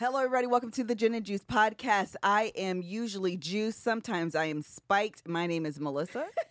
[0.00, 0.48] Hello, everybody.
[0.48, 2.16] Welcome to the Gin and Juice podcast.
[2.22, 3.76] I am usually Juice.
[3.76, 5.26] Sometimes I am spiked.
[5.28, 6.26] My name is Melissa.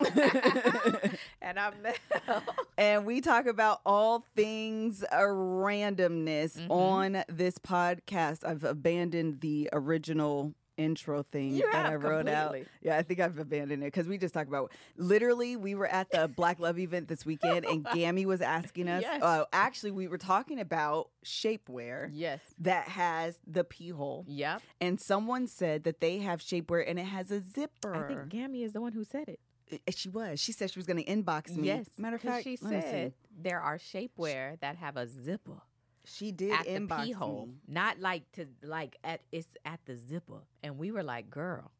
[1.42, 2.42] and I'm Mel.
[2.78, 6.70] and we talk about all things randomness Mhm.
[6.70, 8.46] on this podcast.
[8.46, 12.56] I've abandoned the original intro thing You that I wrote out.
[12.82, 15.56] Yeah, I think I've abandoned it because we just talked about literally.
[15.56, 19.02] We were at the Black Love event this weekend, and Gammy was asking us.
[19.02, 19.22] Yes.
[19.22, 22.40] Uh, actually, we were talking about shapewear Yes.
[22.58, 24.62] that has the pee hole, Yep.
[24.80, 27.94] and someone said that they have shapewear and it has a zipper.
[27.94, 29.40] I think Gammy is the one who said it.
[29.72, 30.40] Uh, She was.
[30.40, 31.66] She said she was going to inbox me.
[31.68, 31.86] Yes.
[31.98, 32.86] Matter of fact, she let me see.
[32.86, 35.62] said there are shapewear that have a zipper
[36.04, 37.54] she did at the pee hole, me.
[37.68, 40.42] not like to like at it's at the zipper.
[40.62, 41.70] And we were like, "Girl,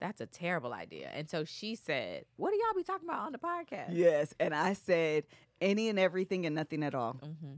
[0.00, 3.32] that's a terrible idea." And so she said, "What do y'all be talking about on
[3.32, 5.24] the podcast?" Yes, and I said
[5.60, 7.54] any and everything and nothing at all, hmm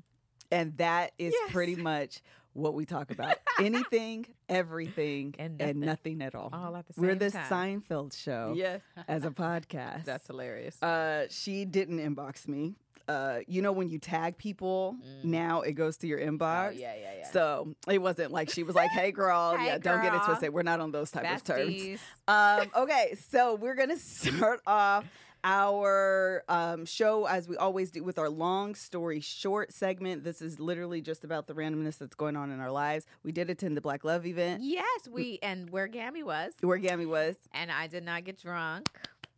[0.52, 1.50] and that is Yes.
[1.52, 2.20] pretty much
[2.52, 3.36] what we talk about.
[3.60, 6.18] Anything, everything, And and nothing.
[6.18, 6.50] nothing at all.
[6.52, 7.82] All at the same We're the time.
[7.82, 8.80] Seinfeld show Yes.
[9.08, 10.04] as a podcast.
[10.04, 10.80] That's hilarious.
[10.80, 12.76] Uh, she didn't inbox me.
[13.08, 15.24] Uh, you know when you tag people, Mm.
[15.24, 16.68] now it goes to your inbox.
[16.68, 17.30] oh yeah, yeah, yeah.
[17.30, 20.52] So it wasn't like she was like, "Hey, girl, Hey, yeah, don't get it twisted.
[20.52, 25.04] We're not on those type of terms." Um, okay, so we're gonna start off
[25.44, 30.24] our um, show as we always do with our long story short segment.
[30.24, 33.06] This is literally just about the randomness that's going on in our lives.
[33.22, 37.06] We did attend the Black Love event Yes, we and where Gammy was, where Gammy
[37.06, 37.36] was.
[37.54, 38.88] and I did not get drunk.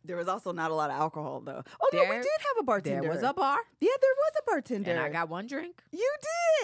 [0.05, 1.61] There was also not a lot of alcohol though.
[1.81, 3.01] Oh no, we There- did have a bartender.
[3.01, 4.91] There was a bar, yeah, there was a bartender.
[4.91, 5.83] and I got one drink.
[5.91, 6.11] you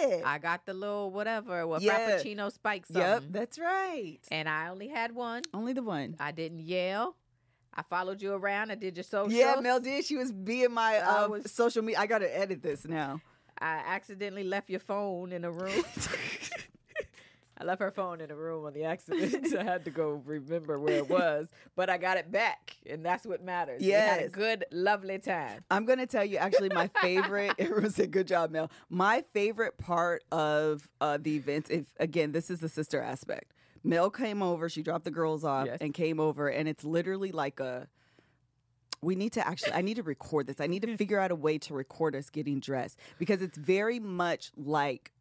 [0.00, 0.22] did.
[0.24, 2.18] I got the little whatever, what Yeah.
[2.18, 4.18] frappuccino spike yep, something, that's right.
[4.30, 5.42] and I only had one.
[5.54, 6.16] Only the one.
[6.18, 7.16] I didn't yell.
[7.74, 8.70] I followed you around.
[8.70, 9.34] I did your socials.
[9.34, 10.04] Yeah, Mel did.
[10.06, 12.00] She was being my I uh, was- social media.
[12.00, 13.20] I got to edit this now.
[13.58, 15.84] I accidentally left your phone in a room.
[17.66, 19.54] Left her phone in a room on the accident.
[19.58, 23.26] I had to go remember where it was, but I got it back, and that's
[23.26, 23.80] what matters.
[23.82, 25.64] We had a good, lovely time.
[25.70, 27.54] I'm gonna tell you actually my favorite.
[27.58, 28.70] Everyone said good job, Mel.
[28.88, 33.52] My favorite part of uh, the events, if again, this is the sister aspect.
[33.82, 34.68] Mel came over.
[34.68, 35.78] She dropped the girls off Yes.
[35.80, 37.88] and came over, and it's literally like a.
[39.02, 39.72] We need to actually.
[39.72, 40.60] I need to record this.
[40.60, 43.98] I need to figure out a way to record us getting dressed because it's very
[44.00, 45.12] much like,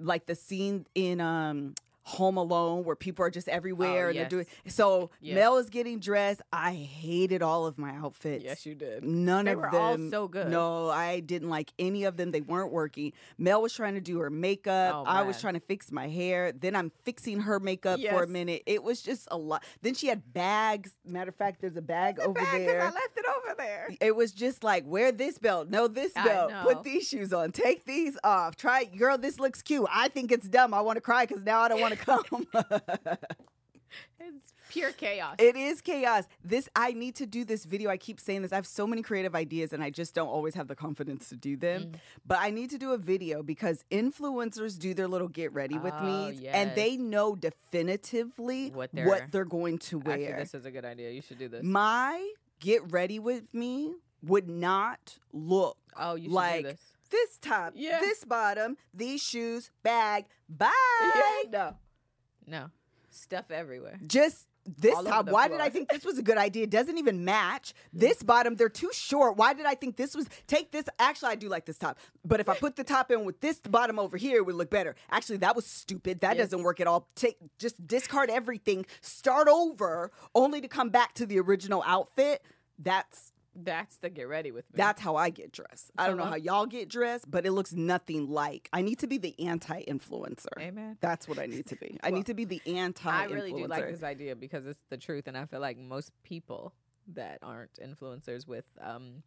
[0.00, 1.74] like the scene in um.
[2.06, 4.22] Home Alone, where people are just oh, everywhere and yes.
[4.22, 4.46] they're doing.
[4.68, 5.34] So Yes.
[5.34, 6.40] Mel is getting dressed.
[6.52, 8.44] I hated all of my outfits.
[8.44, 9.02] Yes, you did.
[9.04, 10.04] None They of were them.
[10.04, 10.48] all so good.
[10.48, 12.30] No, I didn't like any of them.
[12.30, 13.12] They weren't working.
[13.38, 14.94] Mel was trying to do her makeup.
[14.94, 16.52] Oh, I was trying to fix my hair.
[16.52, 18.62] Then I'm fixing her makeup for a minute.
[18.66, 19.64] It was just a lot.
[19.82, 20.92] Then she had bags.
[21.04, 22.80] Matter of fact, there's a bag over Bad 'cause there.
[22.82, 23.88] I left it over there.
[24.00, 27.84] it was just like, wear this belt, no this belt, put these shoes on, take
[27.84, 28.54] these off.
[28.56, 29.86] Try, girl, this looks cute.
[29.92, 30.72] I think it's dumb.
[30.72, 31.95] I want to cry because now I don't want to
[34.18, 35.36] It's pure chaos.
[35.38, 36.24] It is chaos.
[36.44, 37.88] This I need to do this video.
[37.88, 38.52] I keep saying this.
[38.52, 41.36] I have so many creative ideas and I just don't always have the confidence to
[41.36, 41.82] do them.
[41.82, 41.94] Mm.
[42.26, 45.94] But I need to do a video because influencers do their little get ready with
[45.96, 50.14] Oh, me and they know definitively What what they're- they're, going to wear.
[50.16, 51.10] Actually, this is a good idea.
[51.10, 51.62] You should do this.
[51.62, 56.80] My get ready with me would not look oh, you like this.
[57.10, 58.00] this top, Yeah.
[58.00, 60.70] this bottom, these shoes, bag, bye.
[61.14, 61.76] Yeah, no,
[62.46, 62.70] no,
[63.10, 63.98] stuff everywhere.
[64.06, 64.46] just
[64.78, 65.30] this All top.
[65.30, 66.64] Why did I think this was a good idea?
[66.64, 67.72] It doesn't even match.
[67.92, 69.36] This bottom, they're too short.
[69.36, 70.86] Why did I think this was take this?
[70.98, 71.98] Actually, I do like this top.
[72.24, 74.70] But if I put the top in with this bottom over here, it would look
[74.70, 74.96] better.
[75.10, 76.20] Actually, that was stupid.
[76.20, 76.46] That Yes.
[76.46, 77.08] doesn't work at all.
[77.14, 82.42] Take just discard everything, start over, only to come back to the original outfit.
[82.78, 84.76] That's That's the get ready with me.
[84.76, 85.90] that's how I get dressed.
[85.96, 88.68] I don't know how y'all get dressed, but it looks nothing like.
[88.72, 90.46] I need to be the anti-influencer.
[90.60, 90.98] Amen.
[91.00, 91.98] That's what I need to be.
[92.02, 93.12] I Well, need to be the anti-influencer.
[93.12, 96.12] I really do like this idea because it's the truth, and I feel like most
[96.22, 96.72] people
[97.14, 99.22] that aren't influencers with um,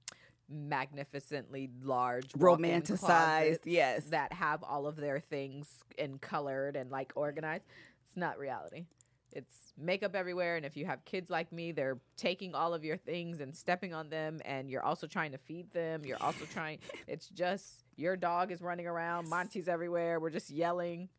[0.50, 4.06] magnificently large, Romanticized, yes.
[4.06, 5.68] that have all of their things
[5.98, 7.64] and colored and like organized.
[8.06, 8.86] It's not reality.
[9.34, 12.98] It's makeup everywhere, and if you have kids like me, they're taking all of your
[12.98, 16.04] things and stepping on them, and you're also trying to feed them.
[16.04, 16.80] You're also trying.
[17.08, 19.30] It's just your dog is running around.
[19.30, 20.20] Monty's everywhere.
[20.20, 21.10] We're just yelling.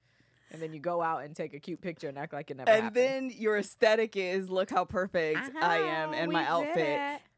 [0.53, 2.69] And then you go out and take a cute picture and act like it never
[2.69, 2.97] and happened.
[2.97, 6.77] then your aesthetic is look how perfect I am Uh-huh, in we my outfit.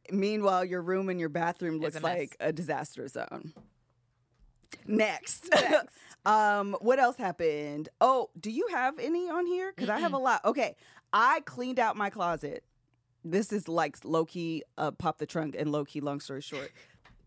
[0.09, 0.15] it.
[0.15, 3.53] Meanwhile, your room and your bathroom looks a like a disaster zone.
[4.87, 5.49] Next.
[5.55, 5.91] Next.
[6.27, 7.89] um, what else happened?
[8.01, 9.73] Oh, do you have any on here?
[9.75, 10.45] Because I have a lot.
[10.45, 10.77] Okay,
[11.13, 12.65] I cleaned out my closet.
[13.25, 16.01] This is like low key, uh, pop the trunk, and low key.
[16.01, 16.73] Long story short,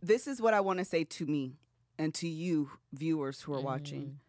[0.02, 1.54] this is what I want to say to me
[1.98, 4.20] and to you viewers who are watching.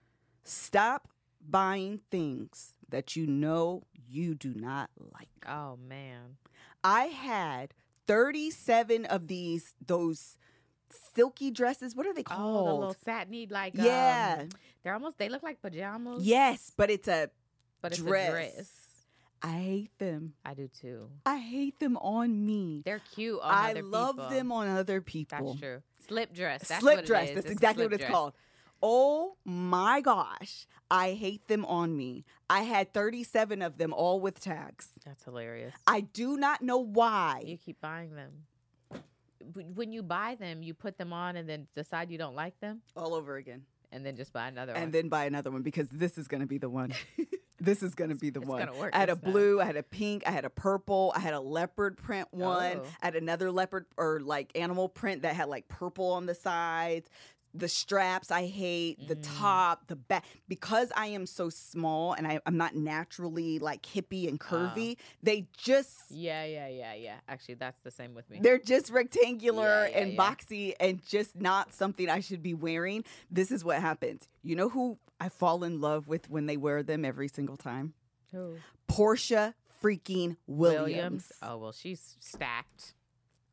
[0.44, 1.08] Stop
[1.48, 5.28] buying things that you know you do not like.
[5.48, 6.36] Oh man.
[6.84, 7.74] I had
[8.06, 10.38] 37 of these those
[11.14, 11.94] silky dresses.
[11.96, 12.68] What are they called?
[12.68, 14.38] Oh, the little satiny like yeah.
[14.42, 14.48] um,
[14.82, 16.24] they're almost they look like pajamas.
[16.24, 17.30] yes, but it's a
[17.82, 18.28] but it's dress.
[18.28, 18.70] a dress.
[19.42, 20.32] I hate them.
[20.44, 21.08] I do too.
[21.26, 22.82] I hate them on me.
[22.84, 24.30] They're cute on I love people.
[24.30, 25.48] them on other people.
[25.48, 25.82] That's true.
[26.08, 26.66] Slip dress.
[26.68, 27.28] That's slip what dress.
[27.28, 27.34] is.
[27.34, 28.10] That's It's exactly what it's dress.
[28.12, 28.32] called.
[28.82, 30.66] Oh my gosh.
[30.90, 32.24] I hate them on me.
[32.48, 34.88] I had 37 of them all with tags.
[35.04, 35.74] That's hilarious.
[35.86, 37.42] I do not know why.
[37.44, 38.44] You keep buying them.
[39.54, 42.82] When you buy them, you put them on and then decide you don't like them,
[42.96, 43.62] all over again.
[43.92, 44.82] and then just buy another and one.
[44.84, 46.92] And then buy another one because this is going to be the one.
[47.60, 48.76] this is going to be the It's one.
[48.78, 49.32] work I had a time.
[49.32, 52.80] blue, I had a pink, I had a purple, I had a leopard print one,
[52.82, 52.86] Oh.
[53.02, 57.08] I had another leopard or like animal print that had like purple on the sides.
[57.58, 59.38] The straps I hate, the Mm.
[59.38, 60.24] top, the back.
[60.48, 65.46] Because I am so small and I, I'm not naturally like hippie and curvy, they
[65.56, 67.16] just yeah, yeah, yeah, yeah.
[67.28, 68.38] Actually, that's the same with me.
[68.42, 70.18] they're just rectangular Yeah, yeah, and yeah.
[70.18, 73.04] boxy and just not something I should be wearing.
[73.30, 74.28] This is what happens.
[74.42, 77.94] You know who I fall in love with when they wear them every single time?
[78.32, 78.56] Who?
[78.88, 81.32] Porsha freaking Williams.
[81.42, 82.94] Oh well, she's stacked.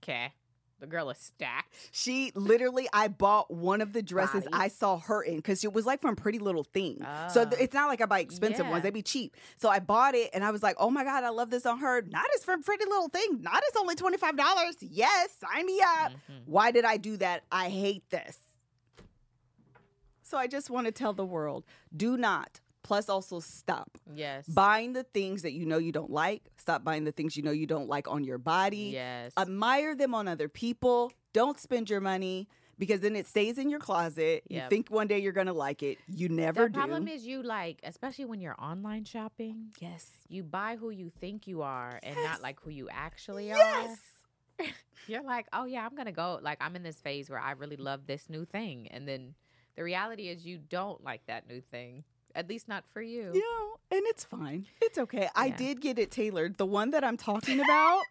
[0.03, 0.33] Okay,
[0.79, 1.73] the girl is stacked.
[1.91, 4.53] She literally, I bought one of the dresses Body.
[4.53, 6.97] I saw her in because it was like from Pretty Little Thing.
[7.29, 7.63] So th- Ah.
[7.63, 8.71] it's not like I buy expensive Yeah.
[8.71, 9.37] ones; they be cheap.
[9.55, 11.79] So I bought it, and I was like, "Oh my god, I love this on
[11.79, 13.41] her." Not as from Pretty Little Thing.
[13.41, 14.75] Not as only twenty five dollars.
[14.81, 16.11] Yes, sign me up.
[16.11, 16.47] Mhm.
[16.47, 17.43] Why did I do that?
[17.51, 18.37] I hate this.
[20.21, 21.63] So I just want to tell the world
[21.95, 24.45] do not, plus also stop Yes.
[24.47, 26.43] buying the things that you know you don't like.
[26.57, 28.91] Stop buying the things you know you don't like on your body.
[28.93, 29.31] Yes.
[29.37, 31.11] Admire them on other people.
[31.33, 32.47] Don't spend your money
[32.77, 34.43] because then it stays in your closet.
[34.49, 35.97] You think one day you're going to like it.
[36.07, 36.73] You never the do.
[36.73, 40.05] The problem is you like, especially when you're online shopping, yes.
[40.27, 42.25] you buy who you think you are and Yes.
[42.25, 43.97] not like who you actually Yes.
[44.59, 44.65] are.
[45.07, 46.39] You're like, oh yeah, I'm gonna go.
[46.41, 49.33] Like I'm in this phase where I really love this new thing, and then
[49.75, 52.05] the reality is you don't like that new thing.
[52.35, 53.31] At least not for you.
[53.33, 54.65] You know, and it's fine.
[54.81, 55.29] It's okay.
[55.35, 56.57] I did get it tailored.
[56.57, 58.01] The one that I'm talking about.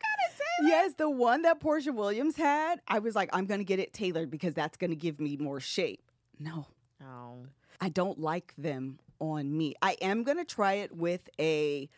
[0.63, 2.81] Yes, the one that Porsha Williams had.
[2.87, 5.37] I was like, I'm going to get it tailored because that's going to give me
[5.37, 6.03] more shape.
[6.39, 6.67] No,
[7.03, 7.47] Oh.
[7.81, 9.75] I don't like them on me.
[9.83, 11.89] I am going to try it with a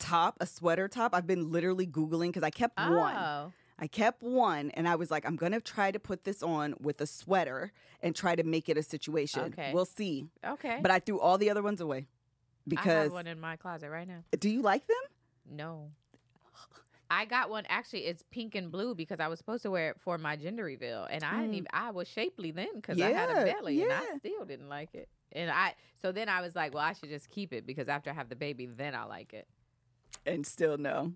[0.00, 1.14] top, a sweater top.
[1.14, 3.14] I've been literally Googling because I kept one.
[3.16, 3.52] Oh.
[3.82, 6.74] I kept one and I was like, I'm going to try to put this on
[6.80, 7.72] with a sweater
[8.02, 9.42] and try to make it a situation.
[9.54, 9.72] Okay.
[9.72, 10.28] We'll see.
[10.46, 10.78] Okay.
[10.82, 12.06] But I threw all the other ones away I
[12.66, 14.22] because have one in my closet right now.
[14.38, 14.96] do you like them?
[15.50, 15.90] No.
[17.12, 19.96] I got one actually it's pink and blue because I was supposed to wear it
[20.00, 21.54] for my gender reveal and I didn't Mm.
[21.54, 24.68] even I was shapely then because I had a Yeah, belly and I still didn't
[24.68, 25.08] like it.
[25.32, 28.10] And I so then I was like, well, I should just keep it because after
[28.10, 29.48] I have the baby, then I like it.
[30.26, 31.14] and still no.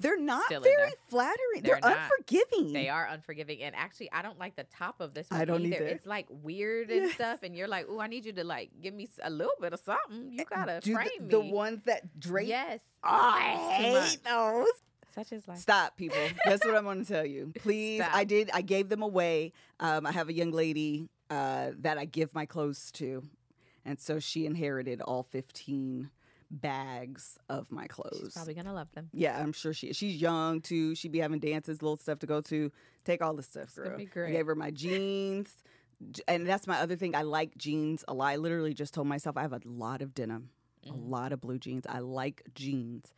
[0.00, 1.62] They're not Still very flattering.
[1.62, 2.72] They're, They're unforgiving.
[2.72, 5.62] They are unforgiving, and actually, I don't like the top of this one I don't
[5.64, 5.76] either.
[5.76, 5.86] either.
[5.86, 7.14] It's like weird and Yes.
[7.14, 9.72] stuff, and you're like, "Oh, I need you to like give me a little bit
[9.72, 10.32] of something.
[10.32, 12.48] You gotta Do frame the, me." the ones that drape.
[12.48, 14.68] yes, Oh, I hate those.
[15.14, 16.18] such as like Stop, people.
[16.44, 17.52] That's what I'm going to tell you.
[17.60, 18.50] Please, I did.
[18.52, 19.52] I gave them away.
[19.80, 23.22] Um, I have a young lady uh, that I give my clothes to,
[23.84, 26.10] and so she inherited all 15
[26.50, 28.20] bags of my clothes.
[28.22, 29.08] she's probably gonna love them.
[29.12, 29.92] Yeah, I'm sure she.
[29.92, 30.94] She's young too.
[30.94, 32.70] She'd be having dances, little stuff to go to.
[33.04, 33.98] Take all the stuff, gonna girl.
[33.98, 35.50] be I gave her my jeans,
[36.28, 37.14] and that's my other thing.
[37.14, 38.26] I like jeans a lot.
[38.28, 40.50] I literally just told myself I have a lot of denim,
[40.84, 41.08] a Mhm.
[41.10, 41.84] lot of blue jeans.
[41.88, 43.12] I like jeans.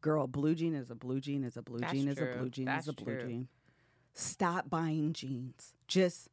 [0.00, 2.50] Girl, blue jean is a blue jean is a blue That's jean is a blue
[2.50, 3.26] jean That's is a blue true.
[3.28, 3.48] jean.
[4.14, 5.74] Stop buying jeans.
[5.88, 6.28] Just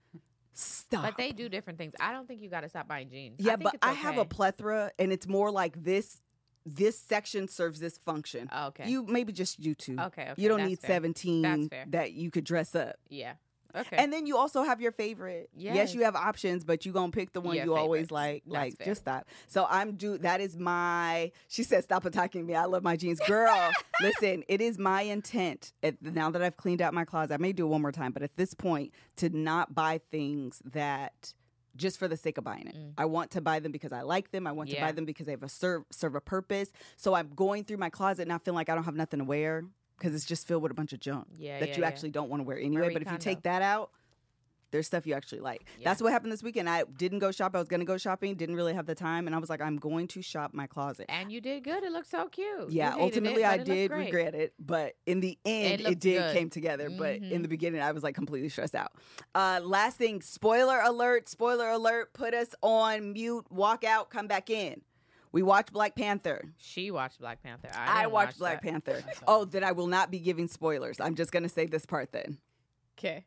[0.53, 1.03] stop.
[1.03, 1.93] But they do different things.
[1.99, 3.35] I don't think you gotta stop buying jeans.
[3.39, 6.21] yeah, think but it's I have a plethora, and it's more like this.
[6.65, 8.49] This section serves this function.
[8.51, 8.89] Oh, okay.
[8.89, 9.97] You maybe just you two.
[9.99, 10.41] okay, okay.
[10.41, 10.95] you don't need fair.
[10.95, 11.85] 17 fair.
[11.89, 12.95] that you could dress up.
[13.09, 13.33] Yeah.
[13.75, 13.97] Okay.
[13.97, 15.49] And then you also have your favorite.
[15.55, 15.93] Yes, Yes.
[15.93, 18.43] you have options, but you gonna pick the one Yeah, you always like.
[18.45, 18.85] That's like, fair.
[18.87, 19.27] just stop.
[19.47, 22.55] So I'm do that is my she said stop attacking me.
[22.55, 23.19] I love my jeans.
[23.27, 27.33] Girl, listen, it is my intent at, now that I've cleaned out my closet.
[27.33, 30.61] I may do it one more time, but at this point, to not buy things
[30.65, 31.33] that
[31.75, 32.75] just for the sake of buying it.
[32.75, 32.93] Mm.
[32.97, 34.47] I want to buy them because I like them.
[34.47, 36.71] I want to buy them because they have a serve serve a purpose.
[36.97, 39.63] So I'm going through my closet now feeling like I don't have nothing to wear
[39.97, 41.87] because it's just filled with a bunch of junk Yeah, that yeah, you yeah.
[41.87, 42.85] actually don't want to wear anyway.
[42.85, 43.91] Marie but if you take that out,
[44.75, 45.65] there's stuff you actually like.
[45.79, 45.85] Yeah.
[45.85, 46.69] That's what happened this weekend.
[46.69, 47.55] I didn't go shop.
[47.55, 49.77] I was gonna go shopping, didn't really have the time, and I was like, I'm
[49.77, 51.05] going to shop my closet.
[51.07, 51.83] And you did good.
[51.83, 52.69] It looked so cute.
[52.69, 56.35] Yeah, ultimately it, I did regret it, but in the end, it, looked did good.
[56.35, 56.89] came together.
[56.89, 58.91] But in the beginning, I was like completely stressed out.
[59.33, 61.29] Uh, last thing, spoiler alert!
[61.29, 62.13] Spoiler alert!
[62.13, 63.45] Put us on mute.
[63.49, 64.09] Walk out.
[64.09, 64.81] Come back in.
[65.31, 66.53] We watched Black Panther.
[66.57, 67.69] She watched Black Panther.
[67.73, 68.69] I, I, watched watch Black that.
[68.69, 69.03] Panther.
[69.27, 70.99] Oh, then I will not be giving spoilers.
[70.99, 72.37] I'm just gonna say this part then,
[72.97, 73.25] Okay.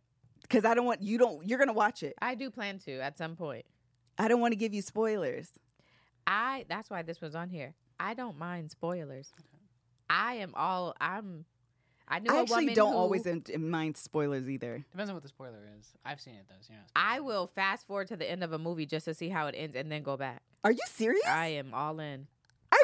[0.49, 1.47] Because I don't want you don't.
[1.47, 2.15] You're gonna watch it.
[2.21, 3.65] I do plan to at some point.
[4.19, 5.49] I don't want to give you spoilers.
[6.27, 7.75] I that's why this was on here.
[8.01, 9.33] I don't mind spoilers.
[10.11, 11.45] I am all I'm
[12.11, 14.85] I knew I a actually woman don't who- always in, in mind spoilers either.
[14.91, 15.93] Depends on what the spoiler is.
[16.05, 16.55] I've seen it though.
[16.61, 19.29] So you're I will fast forward to the end of a movie just to see
[19.29, 20.43] how it ends and then go back.
[20.65, 21.25] Are you serious?
[21.27, 22.27] I am all in.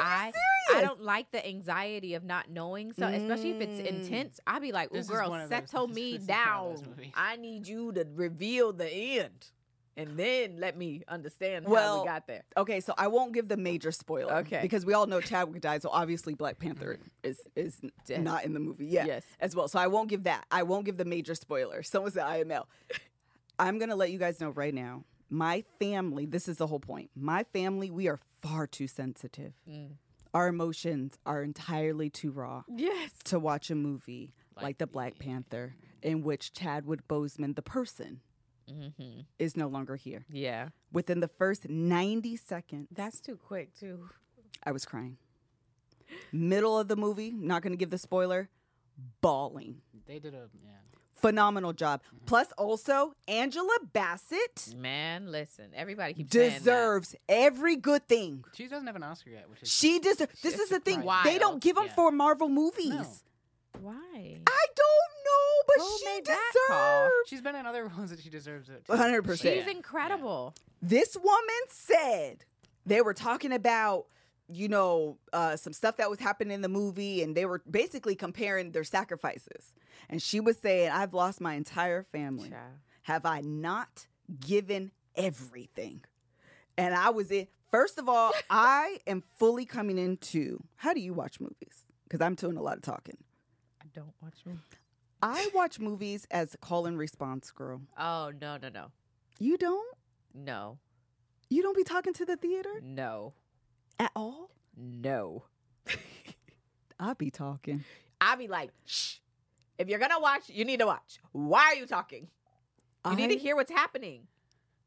[0.01, 0.41] Are you I serious?
[0.73, 2.91] I don't like the anxiety of not knowing.
[2.93, 3.85] So especially if it's Mm.
[3.87, 6.77] intense, I'll be like, "Oh, girl, one of those- settle me is down.
[7.13, 9.51] I need you to reveal the end,
[9.95, 13.57] and then let me understand how we got there." Okay, so I won't give the
[13.57, 14.33] major spoiler.
[14.37, 14.61] Okay.
[14.61, 18.23] Because we all know Chadwick died, so obviously Black Panther is is Dead.
[18.23, 18.87] not in the movie.
[18.87, 19.05] Yeah.
[19.05, 19.23] Yes.
[19.39, 19.67] As well.
[19.67, 20.45] So I won't give that.
[20.51, 21.83] I won't give the major spoiler.
[21.83, 22.67] Someone said IML.
[23.59, 25.05] I'm gonna let you guys know right now.
[25.29, 27.09] My family, this is the whole point.
[27.15, 29.53] My family, we are far too sensitive.
[29.69, 29.91] Mm.
[30.33, 33.11] Our emotions are entirely too raw Yes.
[33.25, 38.21] to watch a movie like, Like the Black Panther, in which Chadwick Boseman, the person,
[38.69, 40.25] hmm is no longer here.
[40.29, 44.09] Yeah, Within the first 90 seconds, that's too quick too.
[44.63, 45.17] I was crying.
[46.31, 48.49] Middle of the movie, not going to give the spoiler,
[49.21, 49.81] bawling.
[50.05, 50.71] They did a yeah.
[51.29, 52.01] Phenomenal job.
[52.27, 56.59] Plus, also, Angela Bassett Man, listen, everybody keeps saying that.
[56.59, 58.43] deserves every good thing.
[58.53, 60.39] She doesn't have an Oscar yet, which is She deserves.
[60.43, 60.99] This is the thing.
[60.99, 61.33] surprising.
[61.33, 61.95] They don't give them Yeah.
[61.95, 62.89] for Marvel movies.
[62.89, 63.05] No.
[63.81, 63.93] Why?
[64.47, 67.03] I don't know, but Who she made that call?
[67.05, 67.29] deserves.
[67.29, 68.85] She's been in other ones that she deserves it.
[68.87, 69.41] 100%.
[69.41, 70.53] She's incredible.
[70.81, 72.45] This woman said
[72.85, 74.05] they were talking about,
[74.47, 78.15] you know, uh, some stuff that was happening in the movie, and they were basically
[78.15, 79.73] comparing their sacrifices.
[80.09, 82.49] And she was saying, I've lost my entire family.
[82.49, 82.73] Child.
[83.03, 84.07] Have I not
[84.39, 86.03] given everything?
[86.77, 91.13] And I was in, first of all, I am fully coming into how do you
[91.13, 91.85] watch movies?
[92.03, 93.17] Because I'm doing a lot of talking.
[93.81, 94.61] I don't watch movies.
[95.21, 97.81] I watch movies as call and response girl.
[97.97, 98.91] Oh no no no
[99.39, 99.95] You don't?
[100.33, 100.77] no
[101.49, 103.33] You don't be talking to the theater no
[103.99, 104.51] at all?
[104.77, 105.43] no.
[106.99, 107.83] I be talking.
[108.21, 109.15] I'll be like, shh.
[109.77, 111.19] If you're gonna watch, you need to watch.
[111.33, 112.27] Why are you talking?
[113.09, 114.27] You need to hear what's happening.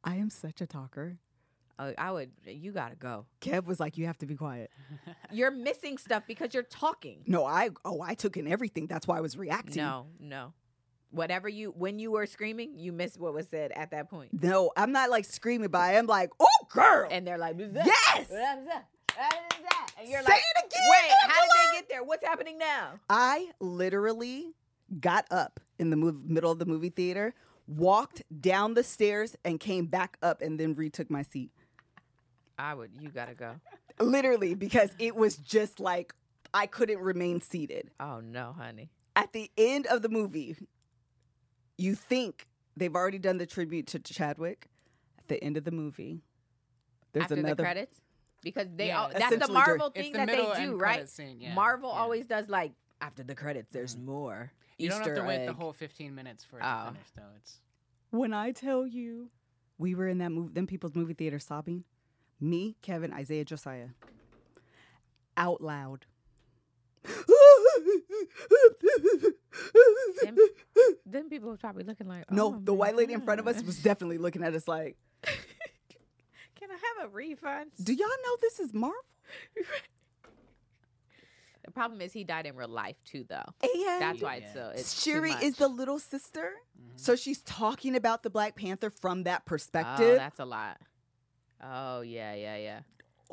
[0.03, 1.19] I am such a talker.
[1.79, 2.31] Uh, I would.
[2.45, 3.27] You gotta go.
[3.41, 4.71] Kev was like, "You have to be quiet."
[5.31, 7.23] You're missing stuff because you're talking.
[7.27, 8.87] No, I oh I took in everything.
[8.87, 9.83] That's why I was reacting.
[9.83, 10.55] No, no.
[11.11, 14.43] Whatever you when you were screaming, you missed what was said at that point.
[14.43, 18.27] no, I'm not like screaming, but I am like, "Oh, girl!" And they're like, yes,
[19.19, 20.83] And you're Say like, it again.
[20.91, 22.05] wait, how did they get there?
[22.05, 22.93] What's happening now?
[23.11, 24.53] I literally
[25.01, 27.35] got up in the mov- middle of the movie theater,
[27.67, 31.51] walked down the stairs, and came back up, and then retook my seat.
[32.59, 32.91] I would.
[33.01, 33.57] You gotta go.
[34.01, 36.15] Literally, because it was just like
[36.55, 37.91] I couldn't remain seated.
[38.01, 38.91] Oh no, honey.
[39.17, 40.57] At the end of the movie,
[41.77, 42.47] you think
[42.77, 44.69] they've already done the tribute to Chadwick.
[45.19, 46.23] At the end of the movie,
[47.13, 48.01] there's After another the credits,
[48.55, 51.09] because they Yeah, all, that's the Marvel It's thing the that they do, right?
[51.09, 51.55] scene, yeah.
[51.55, 52.01] Marvel Yeah.
[52.01, 53.73] always does like after the credits.
[53.73, 54.05] There's Mhm.
[54.05, 54.53] more.
[54.79, 56.87] You don't have Easter to wait the whole 15 minutes for it Oh.
[56.87, 57.23] to finish, though.
[57.37, 57.61] It's
[58.11, 59.31] When I tell you
[59.77, 61.85] we were in that movie, them people's movie theater sobbing,
[62.41, 63.89] me, Kevin, Isaiah, Josiah,
[65.37, 66.07] out loud.
[71.07, 73.63] Then people was probably looking like, no, oh the white lady in front of us
[73.63, 74.97] was definitely looking at us like, Can
[76.83, 77.73] I have a refund?
[77.83, 78.99] "Do y'all know this is Marvel?"
[81.65, 83.45] The problem is he died in real life too, though.
[83.63, 84.73] And That's why it's so.
[84.75, 86.99] It's Shuri is the little sister, Mhm.
[86.99, 90.17] so she's talking about the Black Panther from that Oh, perspective.
[90.17, 90.81] that's a lot.
[91.63, 92.81] Oh yeah, yeah, yeah.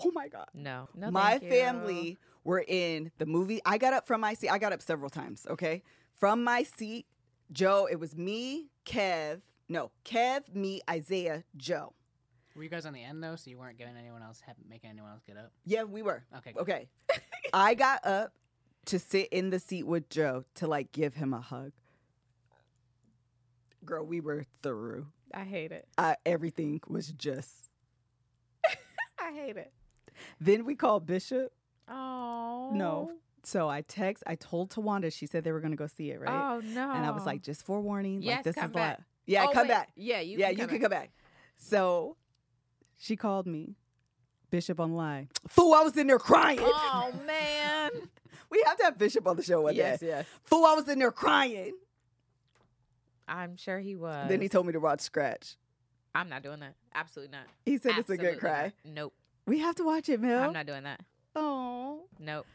[0.04, 0.48] oh my god.
[0.54, 1.12] No, no.
[1.12, 1.50] my thank you.
[1.50, 3.62] family were in the movie.
[3.66, 4.50] I got up from my seat.
[4.50, 5.82] I got up several times, okay?
[6.14, 7.06] From my seat,
[7.54, 9.44] Joe, it was me, Kev.
[9.70, 11.94] No, Kev, me, Isaiah, Joe.
[12.56, 15.12] Were you guys on the end though, so you weren't getting anyone else, making anyone
[15.12, 15.52] else get up?
[15.66, 16.24] Yeah, we were.
[16.38, 16.54] Okay.
[16.54, 16.62] good.
[16.62, 16.88] Okay.
[17.54, 18.32] I got up
[18.86, 21.72] to sit in the seat with Joe to like give him a hug.
[23.84, 25.08] Girl, we were through.
[25.34, 25.88] I hate it.
[25.98, 27.52] I, everything was just.
[29.20, 29.72] I hate it.
[30.40, 31.52] Then we called Bishop.
[31.90, 33.12] Oh no.
[33.44, 34.24] So I text.
[34.26, 35.12] I told Tawanda.
[35.14, 36.54] She said they were going to go see it, right?
[36.56, 36.90] Oh no.
[36.92, 38.22] And I was like, just forewarning.
[38.22, 38.98] Yes, like this come is back.
[38.98, 39.74] like, yeah, Oh, come wait.
[39.74, 39.90] back.
[39.96, 40.38] Yeah, you.
[40.40, 40.82] yeah, can you come can back.
[40.82, 41.12] come back.
[41.58, 42.16] So
[42.98, 43.76] she called me,
[44.50, 45.30] Bishop on line.
[45.48, 46.60] Fool, I was in there crying.
[46.62, 47.92] Oh man.
[48.52, 50.08] We have to have Bishop on the show one yes, day.
[50.08, 50.26] yes.
[50.44, 51.74] Fool, I was in there crying.
[53.28, 54.30] I'm sure he was.
[54.30, 55.56] Then he told me to watch Scratch.
[56.14, 56.76] I'm not doing that.
[56.94, 57.48] Absolutely not.
[57.66, 58.72] He said it's a good cry.
[58.86, 58.94] not.
[58.94, 59.14] Nope.
[59.48, 60.44] We have to watch it, Mel.
[60.44, 61.02] I'm not doing that.
[61.36, 62.04] Oh.
[62.20, 62.46] Nope.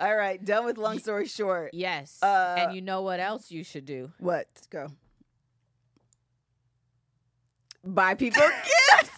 [0.00, 1.70] All right, done with long story short.
[1.72, 2.18] Yes.
[2.22, 4.10] Uh, and you know what else you should do?
[4.18, 4.46] What?
[4.70, 4.88] Go.
[7.84, 9.13] Buy people gifts.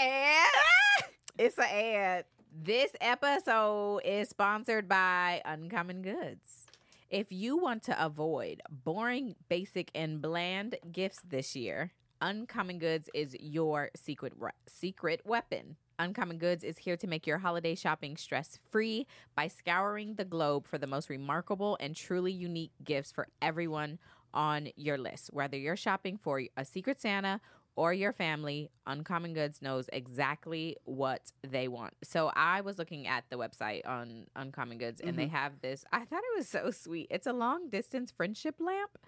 [0.00, 0.48] And
[1.38, 2.24] it's an ad.
[2.52, 6.66] This episode is sponsored by Uncommon Goods.
[7.10, 11.92] If you want to avoid boring, basic, and bland gifts this year,
[12.22, 15.76] Uncommon Goods is your secret re- secret weapon.
[15.98, 20.66] Uncommon Goods is here to make your holiday shopping stress free by scouring the globe
[20.66, 23.98] for the most remarkable and truly unique gifts for everyone
[24.32, 25.30] on your list.
[25.32, 27.40] Whether you're shopping for a Secret Santa
[27.80, 31.94] or your family, Uncommon Goods knows exactly what they want.
[32.04, 35.34] So I was looking at the website on Uncommon Goods and they mm-hmm.
[35.34, 35.82] have this.
[35.90, 37.06] I thought it was so sweet.
[37.08, 38.98] It's a long distance friendship lamp.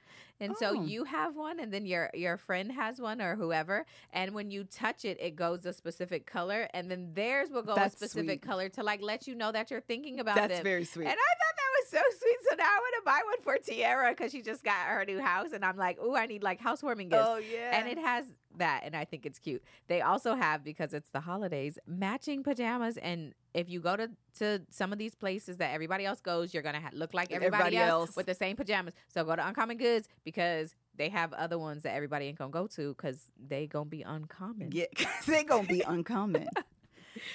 [0.41, 0.85] And so Oh.
[0.85, 4.65] you have one and then your your friend has one or whoever and when you
[4.65, 8.43] touch it it goes a specific color and then theirs will go That's a specific
[8.43, 8.49] sweet.
[8.51, 10.65] color to like let you know that you're thinking about That's them.
[10.65, 11.05] very sweet.
[11.05, 11.52] And I thought
[11.93, 12.37] so sweet.
[12.51, 15.21] So now I want to buy one for Tiara because she just got her new
[15.21, 17.25] house, and I'm like, ooh, I need like housewarming gifts.
[17.27, 17.79] oh yeah.
[17.79, 18.25] And it has
[18.59, 19.63] that, and I think it's cute.
[19.89, 22.97] They also have because it's the holidays, matching pajamas.
[22.99, 26.63] And if you go to to some of these places that everybody else goes, you're
[26.63, 28.17] gonna ha- look like everybody, Everybody else, else.
[28.17, 28.95] with the same pajamas.
[29.09, 32.67] So go to Uncommon Goods because they have other ones that everybody ain't gonna go
[32.69, 34.71] to because they gonna be uncommon.
[34.73, 34.85] yeah,
[35.27, 36.49] they gonna be uncommon.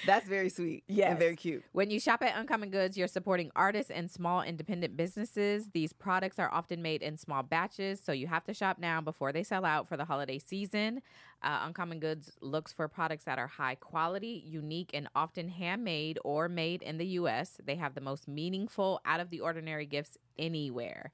[0.06, 0.84] That's very sweet.
[0.88, 1.10] Yes.
[1.10, 1.64] and very cute.
[1.72, 5.68] When you shop at Uncommon Goods, you're supporting artists and small independent businesses.
[5.72, 9.32] These products are often made in small batches, so you have to shop now before
[9.32, 11.02] they sell out for the holiday season.
[11.42, 16.48] Uh, Uncommon Goods looks for products that are high quality, unique, and often handmade or
[16.48, 17.60] made in the U.S.
[17.64, 21.12] They have the most meaningful, out of the ordinary gifts anywhere.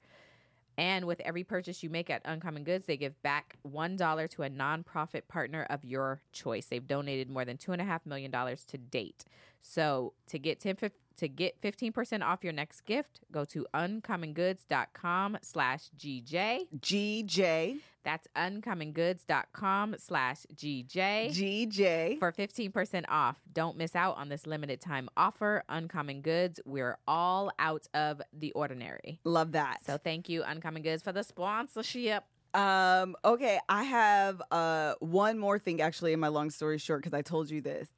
[0.76, 4.50] And with every purchase you make at Uncommon Goods, they give back $1 to a
[4.50, 6.66] nonprofit partner of your choice.
[6.66, 9.24] They've donated more than $2.5 million to date.
[9.60, 15.38] So to get 10, fif- to get 15% off your next gift, go to uncommongoods.com
[15.42, 16.66] slash GJ.
[16.80, 22.18] GJ, That's uncommongoods.com slash GJ GJ.
[22.18, 23.36] for 15% off.
[23.52, 25.62] Don't miss out on this limited time offer.
[25.68, 29.20] Uncommon Goods, we're all out of the ordinary.
[29.24, 29.78] Love that.
[29.86, 32.24] So thank you, Uncommon Goods, for the sponsorship.
[32.54, 37.12] Um, okay, I have uh one more thing actually in my long story short because
[37.12, 37.88] I told you this.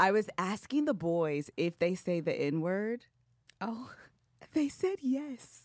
[0.00, 3.06] I was asking the boys if they say the N word.
[3.60, 3.90] Oh,
[4.54, 5.60] They said yes.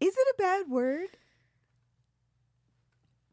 [0.00, 1.08] Is it a bad word?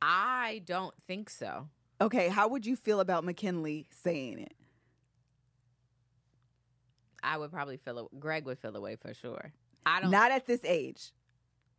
[0.01, 1.67] I don't think so.
[1.99, 4.53] Okay, how would you feel about McKinley saying it?
[7.23, 9.51] I would probably feel a, Greg would feel away for sure.
[9.85, 11.11] I don't, Not at this age.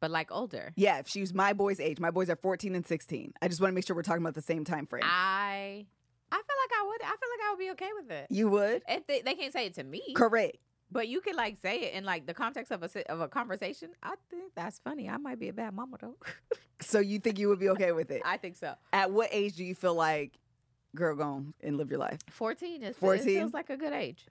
[0.01, 0.73] but like older.
[0.77, 3.33] Yeah, if she was my boy's age, my boys are 14 and 16.
[3.41, 5.05] I just want to make sure we're talking about the same time frame.
[5.05, 5.87] I,
[6.33, 7.07] I feel like I would.
[7.07, 8.27] I feel like I would be okay with it.
[8.31, 8.83] you would?
[8.89, 10.57] If they, they can't say it to me, Correct.
[10.91, 13.91] but you could like say it in like the context of a of a conversation.
[14.03, 15.09] I think that's funny.
[15.09, 16.17] I might be a bad mama though.
[16.83, 18.21] So you think you would be okay with it?
[18.23, 18.75] I think so.
[18.93, 20.33] At what age do you feel like,
[20.95, 22.21] girl, go on and live your life?
[22.29, 23.21] Fourteen is 14?
[23.27, 24.27] It feels like a good age.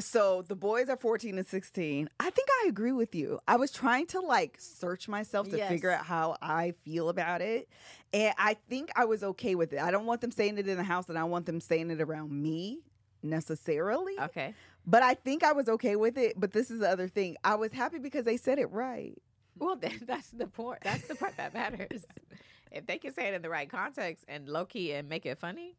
[0.00, 2.08] So the boys are 14 and 16.
[2.18, 3.38] I think I agree with you.
[3.46, 5.68] I was trying to like search myself to Yes.
[5.68, 7.68] figure out how I feel about it.
[8.12, 9.78] And I think I was okay with it.
[9.78, 12.00] I don't want them saying it in the house and I want them saying it
[12.00, 12.80] around me
[13.22, 14.18] necessarily.
[14.20, 14.54] Okay.
[14.86, 16.38] But I think I was okay with it.
[16.38, 17.36] But this is the other thing.
[17.44, 19.14] I was happy because they said it right.
[19.58, 19.76] Well,
[20.06, 20.80] that's the point.
[20.82, 22.04] That's the part that matters.
[22.72, 25.38] if they can say it in the right context and low key and make it
[25.38, 25.76] funny,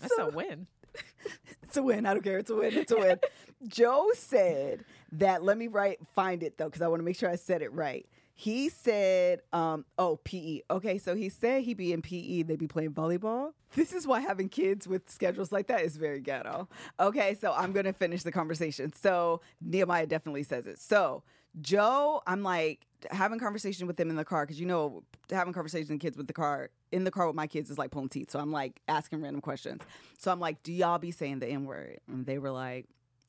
[0.00, 0.66] that's So- a win.
[1.62, 2.06] It's a win.
[2.06, 2.38] I don't care.
[2.38, 2.72] It's a win.
[2.72, 3.18] It's a win.
[3.66, 5.42] Joe said that.
[5.42, 5.98] Let me write.
[6.14, 8.06] Find it though, because I want to make sure I said it right.
[8.36, 10.60] He said, um, "Oh, PE.
[10.70, 12.42] Okay, so he said he'd be in PE.
[12.44, 13.54] They'd be playing volleyball.
[13.74, 16.68] This is why having kids with schedules like that is very ghetto.
[17.00, 18.92] Okay, so I'm gonna finish the conversation.
[18.92, 20.78] So Nehemiah definitely says it.
[20.78, 21.24] So
[21.60, 25.94] Joe, I'm like having conversation with them in the car because you know having conversation
[25.94, 28.30] with kids with the car in the car with my kids is like pulling teeth.
[28.30, 29.82] So I'm like asking random questions.
[30.18, 31.98] So I'm like, do y'all be saying the N word?
[32.08, 32.86] And they were like,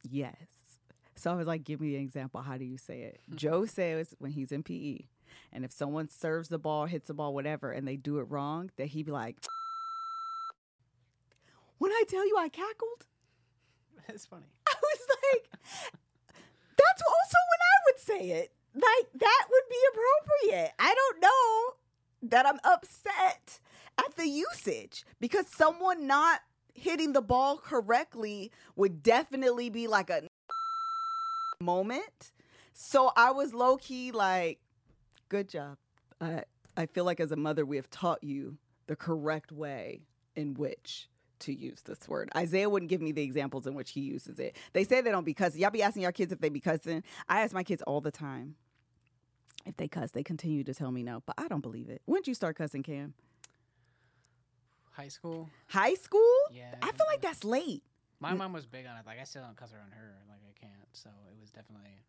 [0.09, 0.35] yes.
[1.15, 2.41] So I was like, give me an example.
[2.41, 3.21] How do you say it?
[3.29, 3.35] Hmm.
[3.37, 4.99] Joe says when he's in PE,
[5.51, 8.71] And if someone serves the ball, hits the ball, whatever, and they do it wrong,
[8.77, 9.37] that he'd be like,
[11.77, 13.05] "When I tell you I cackled."
[14.07, 14.45] That's funny.
[14.67, 15.49] I was like,
[16.77, 18.51] that's also when I would say it.
[18.75, 20.73] Like, that would be appropriate.
[20.77, 23.59] I don't know that I'm upset
[23.97, 26.41] at the usage because someone not
[26.73, 30.23] hitting the ball correctly would definitely be like a
[31.61, 32.33] moment.
[32.73, 34.59] So I was low key like,
[35.29, 35.77] good job.
[36.19, 36.43] I,
[36.75, 38.57] I feel like as a mother, we have taught you
[38.87, 40.01] the correct way
[40.35, 41.09] in which
[41.39, 42.29] to use this word.
[42.35, 44.57] Isaiah wouldn't give me the examples in which he uses it.
[44.73, 45.61] They say they don't be cussing.
[45.61, 47.03] Y'all be asking your kids if they be cussing.
[47.29, 48.55] I ask my kids all the time
[49.65, 50.11] if they cuss.
[50.11, 52.01] They continue to tell me no, but I don't believe it.
[52.05, 53.13] When did you start cussing, Cam?
[54.91, 55.49] High school.
[55.67, 56.35] High school?
[56.51, 56.75] Yeah.
[56.81, 57.27] I feel like mm-hmm.
[57.27, 57.83] that's late.
[58.19, 59.05] My mom was big on it.
[59.05, 60.15] Like I still don't cuss around her.
[60.29, 60.87] Like I can't.
[60.93, 61.99] So it was definitely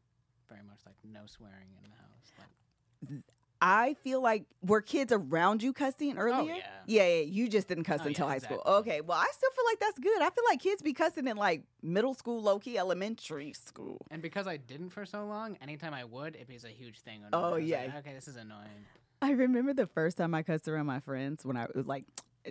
[0.49, 2.31] very much like no swearing in the house.
[2.39, 3.23] Like
[3.61, 6.55] I feel like were kids around you cussing oh, earlier?
[6.55, 7.07] Oh, yeah.
[7.07, 7.23] yeah, yeah.
[7.23, 8.63] You just didn't cuss Oh, until yeah, high school.
[8.67, 10.21] Okay, well, I still feel like that's good.
[10.23, 14.07] I feel like kids be cussing in like middle school, low key, elementary school.
[14.11, 17.23] and because I didn't for so long, anytime I would, it was a huge thing.
[17.33, 17.83] Oh, yeah.
[17.87, 18.87] Like, okay, this is annoying.
[19.23, 22.05] I remember the first time I cussed around my friends when I was like,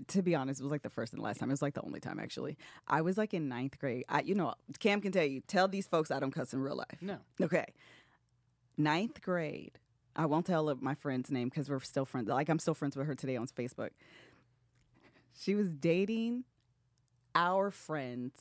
[0.08, 1.50] to be honest, it was like the first and last time.
[1.50, 2.58] It was like the only time actually.
[2.88, 4.04] I was like in ninth grade.
[4.10, 6.76] I, you know, Cam can tell you, tell these folks I don't cuss in real
[6.76, 7.02] life.
[7.02, 7.18] No.
[7.42, 7.66] Okay.
[8.78, 9.80] Ninth grade.
[10.16, 12.30] I won't tell my friend's name because we're still friends.
[12.30, 13.90] Like I'm still friends with her today on Facebook.
[15.38, 16.46] She was dating
[17.34, 18.40] our friend's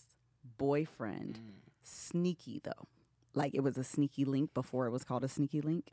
[0.56, 1.34] boyfriend.
[1.34, 1.52] Mm.
[1.82, 2.88] Sneaky though.
[3.34, 5.88] Like it was a sneaky link before it was called a sneaky link.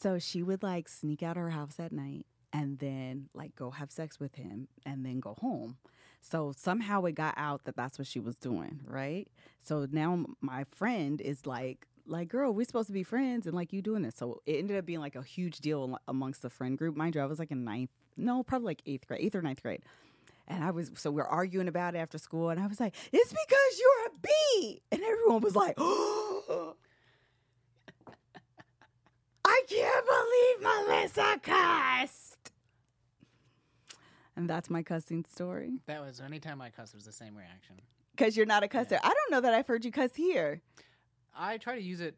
[0.00, 3.90] So she would like sneak out her house at night and then like go have
[3.90, 5.76] sex with him and then go home.
[6.22, 9.28] So somehow it got out that that's what she was doing, right?
[9.62, 13.72] So now my friend is like, like, girl, we're supposed to be friends, and like
[13.72, 14.16] you doing this.
[14.16, 16.96] So it ended up being like a huge deal amongst the friend group.
[16.96, 19.62] Mind you, I was like in ninth, no, probably like eighth grade, eighth or ninth
[19.62, 19.82] grade.
[20.48, 22.94] And I was so we are arguing about it after school, and I was like,
[23.12, 26.74] "It's because you're a bee," and everyone was like, "Oh,
[29.44, 32.50] "I can't believe Melissa cussed."
[34.34, 35.80] And that's my cussing story.
[35.86, 37.76] That was anytime I cussed, it was the same reaction.
[38.16, 38.98] Because you're not a cusser.
[39.02, 40.62] I don't know that I've heard you cuss here.
[41.36, 42.14] I try to use it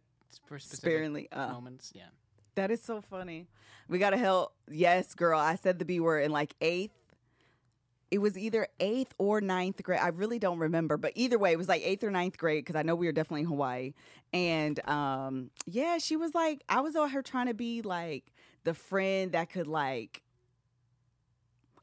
[0.47, 1.29] for specific Sparingly.
[1.33, 1.93] Uh, moments.
[1.95, 2.07] Yeah.
[2.55, 3.47] That is so funny.
[3.89, 4.55] We gotta help.
[4.71, 5.39] Yes, girl.
[5.39, 6.93] I said the B word in like eighth.
[8.11, 10.01] It was either eighth or ninth grade.
[10.01, 12.77] I really don't remember, but either way, it was like eighth or ninth grade because
[12.77, 13.95] I know we were definitely in Hawaii.
[14.35, 18.25] And um, yeah, she was like, I was out her trying to be like
[18.65, 20.23] the friend that could like.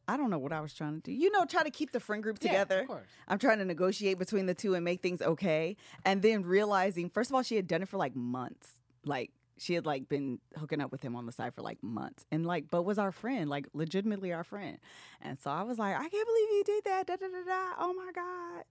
[0.10, 1.12] I don't know what I was trying to do.
[1.12, 2.80] You know, try to keep the friend group Yeah, together.
[2.82, 3.08] of course.
[3.28, 5.78] I'm trying to negotiate between the two and make things okay.
[6.04, 8.70] And then realizing, first of all, she had done it for like months.
[9.06, 12.26] Like she had like been hooking up with him on the side for like months.
[12.32, 14.80] And like, but was our friend, like legitimately our friend.
[15.22, 17.06] And so I was like, I can't believe you did that.
[17.08, 17.74] Da da da da.
[17.80, 18.64] Oh my God.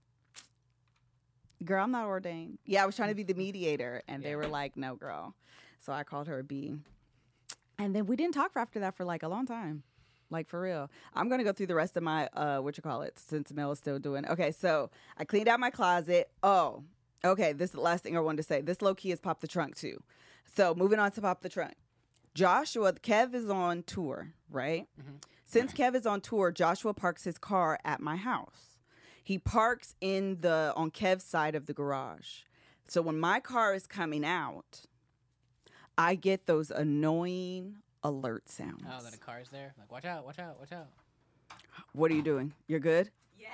[1.65, 2.59] Girl, I'm not ordained.
[2.67, 4.03] Yeah, I was trying to be the mediator.
[4.09, 5.35] And they were like, no, girl.
[5.79, 6.75] So I called her a B.
[7.79, 9.83] And then we didn't talk for after that for like a long time.
[10.31, 10.91] Like for real.
[11.15, 13.73] I'm gonna go through the rest of my uh what you call it since Mel
[13.73, 14.27] is still doing.
[14.27, 16.31] Okay, so I cleaned out my closet.
[16.43, 16.83] Oh,
[17.25, 17.53] okay.
[17.53, 18.61] This is the last thing I wanted to say.
[18.61, 20.03] This low key is pop the trunk too.
[20.55, 21.75] So moving on to pop the trunk.
[22.35, 24.87] Joshua, Kev is on tour, right?
[25.01, 25.23] Mhm.
[25.47, 28.79] Since Kev is on tour, Joshua parks his car at my house.
[29.25, 32.43] He parks in the on Kev's side of the garage.
[32.87, 34.83] So when my car is coming out,
[35.97, 38.85] I get those annoying alert sounds.
[38.87, 39.75] Oh, that a car's there.
[39.79, 40.89] Like, watch out, watch out, watch out.
[41.93, 42.53] What are you doing?
[42.67, 43.11] You're good?
[43.39, 43.51] Yes.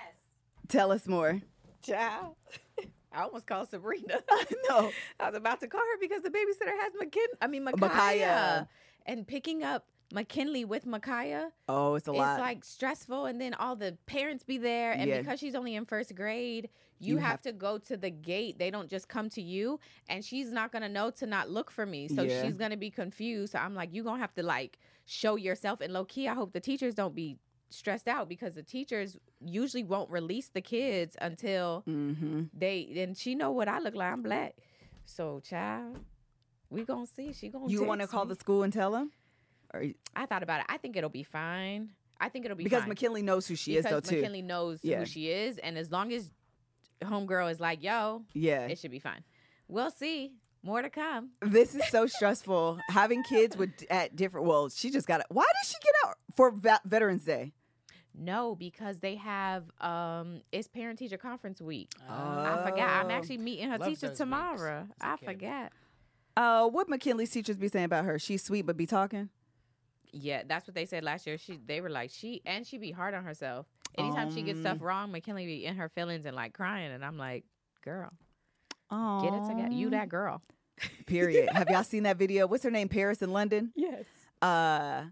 [0.68, 1.40] Tell us more.
[1.82, 2.36] Child.
[3.12, 4.20] I almost called Sabrina.
[4.68, 4.90] no.
[5.20, 7.26] I was about to call her because the babysitter has McKin.
[7.40, 7.80] I mean, Micaiah.
[7.80, 8.68] Micaiah.
[9.06, 12.34] And picking up McKinley with Micaiah Oh, it's a lot.
[12.34, 13.26] It's like stressful.
[13.26, 14.92] And then all the parents be there.
[14.92, 15.20] And Yeah.
[15.20, 18.58] because she's only in first grade, you, You have, have- to go to the gate.
[18.58, 19.80] They don't just come to you.
[20.08, 22.08] And she's not going to know to not look for me.
[22.08, 22.42] So Yeah.
[22.42, 23.52] she's going to be confused.
[23.52, 25.80] So I'm like, you're going to have to like show yourself.
[25.80, 27.38] And low key, I hope the teachers don't be
[27.70, 32.44] stressed out because the teachers usually won't release the kids until mm-hmm.
[32.56, 34.12] they and she know what I look like.
[34.12, 34.54] I'm black.
[35.06, 35.98] So child,
[36.70, 37.32] we gonna see.
[37.32, 38.28] She gonna You want to call me.
[38.30, 39.10] the school and tell them?
[39.74, 39.84] Or,
[40.16, 40.66] I thought about it.
[40.68, 41.90] I think it'll be fine.
[42.20, 42.88] I think it'll be because fine.
[42.90, 44.16] McKinley knows who she because is, though, too.
[44.16, 45.00] McKinley knows Yeah.
[45.00, 46.30] who she is, and as long as
[47.02, 48.66] homegirl is like, "Yo," yeah.
[48.66, 49.24] it should be fine.
[49.68, 50.32] We'll see.
[50.62, 51.30] More to come.
[51.42, 52.78] This is so stressful.
[52.88, 54.46] Having kids with at different.
[54.46, 55.26] Well, she just got it.
[55.28, 57.52] Why did she get out for Va- Veterans Day?
[58.16, 61.90] No, because they have um it's parent teacher conference week.
[62.08, 62.88] Uh, I forgot.
[63.04, 63.10] I'm Oh.
[63.10, 64.86] actually meeting her Love teacher those weeks tomorrow.
[65.00, 65.24] as a I kid.
[65.26, 65.72] forgot.
[66.36, 68.18] Uh, what McKinley's teachers be saying about her?
[68.18, 69.28] She's sweet, but be talking.
[70.14, 71.36] Yeah, that's what they said last year.
[71.38, 73.66] She they were like she and she be hard on herself.
[73.98, 74.86] Anytime she gets stuff Um.
[74.86, 77.44] wrong, McKinley be in her feelings and like crying, and I'm like,
[77.84, 78.10] girl,
[78.90, 79.74] Oh, get it together.
[79.74, 80.42] You that girl.
[81.06, 81.48] period.
[81.52, 82.46] Have y'all seen that video?
[82.46, 82.88] What's her name?
[82.88, 83.72] Paris in London.
[83.76, 84.04] Yes.
[84.42, 85.04] Uh,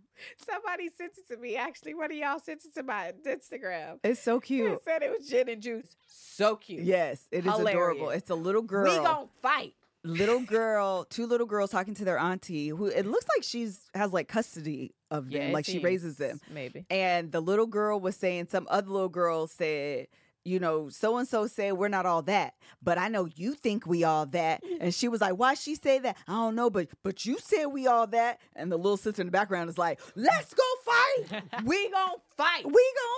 [0.48, 1.56] Somebody sent it to me.
[1.56, 3.98] Actually, one of y'all sent it to my Instagram.
[4.04, 4.72] it's so cute.
[4.72, 5.96] It said it was gin and juice.
[6.06, 6.82] So cute.
[6.82, 8.10] Yes, it is adorable.
[8.10, 8.84] It's a little girl.
[8.90, 9.74] We gonna fight.
[10.04, 14.12] Little girl, two little girls talking to their auntie, who it looks like she's has
[14.12, 16.40] like custody of them, it like she raises them.
[16.50, 16.84] Maybe.
[16.90, 20.08] And the little girl was saying, some other little girl said,
[20.44, 23.86] you know, so and so said we're not all that, but I know you think
[23.86, 24.62] we all that.
[24.80, 26.16] And she was like, why she say that?
[26.26, 28.40] I don't know, but but you said we all that.
[28.56, 31.42] And the little sister in the background is like, let's go fight.
[31.64, 32.64] We gonna fight.
[32.66, 32.72] We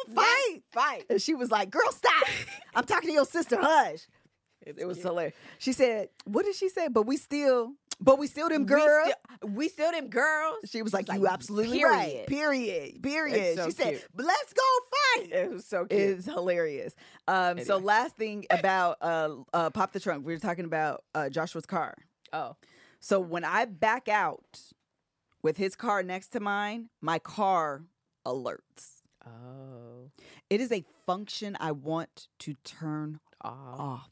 [0.04, 0.48] gonna fight.
[0.50, 1.04] Let's fight.
[1.08, 2.28] And she was like, girl, stop.
[2.74, 3.56] I'm talking to your sister.
[3.58, 4.00] Hush.
[4.66, 5.34] It was hilarious.
[5.58, 6.88] She said, "What did she say?
[6.88, 10.56] But we still, but we still them We girls." still- We still, them girls.
[10.70, 13.02] she was like, "You absolutely right." period.
[13.02, 13.02] Period.
[13.02, 13.36] Period.
[13.38, 14.04] It's so she said, cute.
[14.14, 14.62] "But let's go
[15.20, 16.00] fight." It was so cute.
[16.00, 16.94] It's hilarious.
[17.28, 21.28] Um, so last thing about uh, uh, pop the trunk, we were talking about uh,
[21.28, 21.94] Joshua's car.
[22.32, 22.56] oh,
[23.00, 24.60] So when I back out
[25.42, 27.82] with his car next to mine, my car
[28.26, 29.02] alerts.
[29.26, 30.10] oh,
[30.48, 33.48] It is a function I want to turn oh.
[33.50, 34.10] off.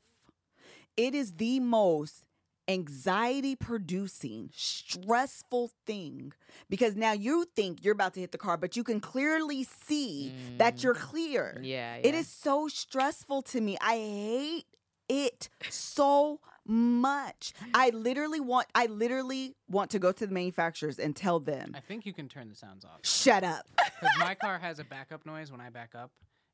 [0.97, 2.25] It is the most
[2.69, 6.33] anxiety producing, stressful thing
[6.71, 10.33] because now you think you're about to hit the car, but you can clearly see
[10.59, 11.57] that you're clear.
[11.61, 11.67] Mm.
[11.67, 12.21] Yeah, It yeah.
[12.21, 13.77] is so stressful to me.
[13.81, 14.67] I hate
[15.09, 17.53] it so much.
[17.75, 21.81] I literally want I literally want to go to the manufacturers and tell them, I
[21.81, 23.01] think you can turn the sounds off.
[23.05, 23.67] "Shut up."
[24.03, 26.11] Because my car has a backup noise when I back up,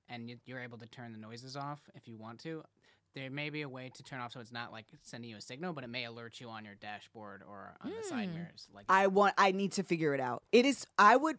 [0.09, 2.63] and you're able to turn the noises off if you want to.
[3.19, 5.41] There may be a way to turn off so it's not like sending you a
[5.41, 8.35] signal, but it may alert you on your dashboard or on the side Hmm.
[8.37, 8.69] mirrors.
[8.73, 10.45] Like I want I need to figure it out.
[10.53, 11.39] It is I would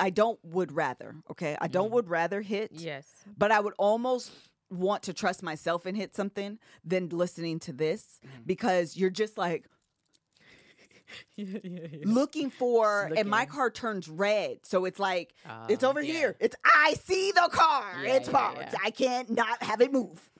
[0.00, 1.56] I don't would rather, okay?
[1.60, 1.92] I don't Mhm.
[1.92, 3.06] would rather hit Yes.
[3.38, 4.32] but I would almost
[4.68, 8.46] want to trust myself and hit something than listening to this Mhm.
[8.46, 9.66] because you're just like
[11.36, 11.98] yeah, yeah, yeah.
[12.04, 15.34] looking for and my car turns red so it's like
[15.68, 16.12] it's Ah, over yeah.
[16.12, 18.78] here it's I see the car Yeah, it's yeah, parked yeah.
[18.82, 20.30] I can't not have it move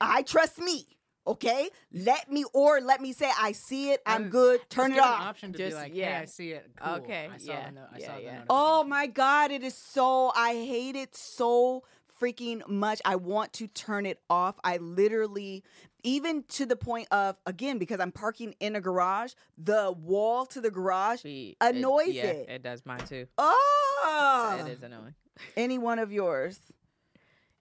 [0.00, 0.86] I trust me
[1.26, 5.22] okay let me or let me say I see it I'm good turn it off
[5.22, 6.16] option to Just- be like, yeah.
[6.18, 6.70] hey, I see it.
[6.76, 6.94] Cool.
[6.96, 8.42] Okay, I saw yeah, the, no- I yeah, saw the yeah.
[8.50, 11.82] Oh my god, it is so I hate it so
[12.20, 13.00] freaking much.
[13.06, 14.58] I want to turn it off.
[14.62, 15.64] I literally
[16.02, 20.60] even to the point of again because I'm parking in a garage, the wall to
[20.60, 22.48] the garage Be- annoys yeah, it.
[22.50, 23.26] It does mine too.
[23.38, 25.14] Oh, It is annoying.
[25.56, 26.58] any one of yours.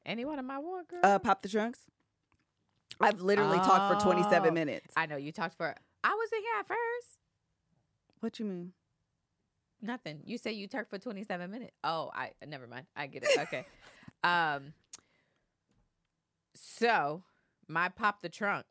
[0.05, 0.99] Any one of my war girl?
[1.01, 1.79] Uh pop the trunks.
[3.01, 4.51] I've literally talked for 27 Oh.
[4.53, 4.93] minutes.
[4.95, 5.75] I know you talked for.
[6.03, 7.17] I was in here at first.
[8.19, 8.73] What you mean?
[9.81, 10.21] Nothing.
[10.25, 11.73] You say you talked for 27 minutes.
[11.83, 12.85] Oh, I never mind.
[12.95, 13.37] I get it.
[13.37, 13.65] Okay.
[14.23, 14.73] um.
[16.55, 17.23] So,
[17.67, 18.65] my pop the trunk.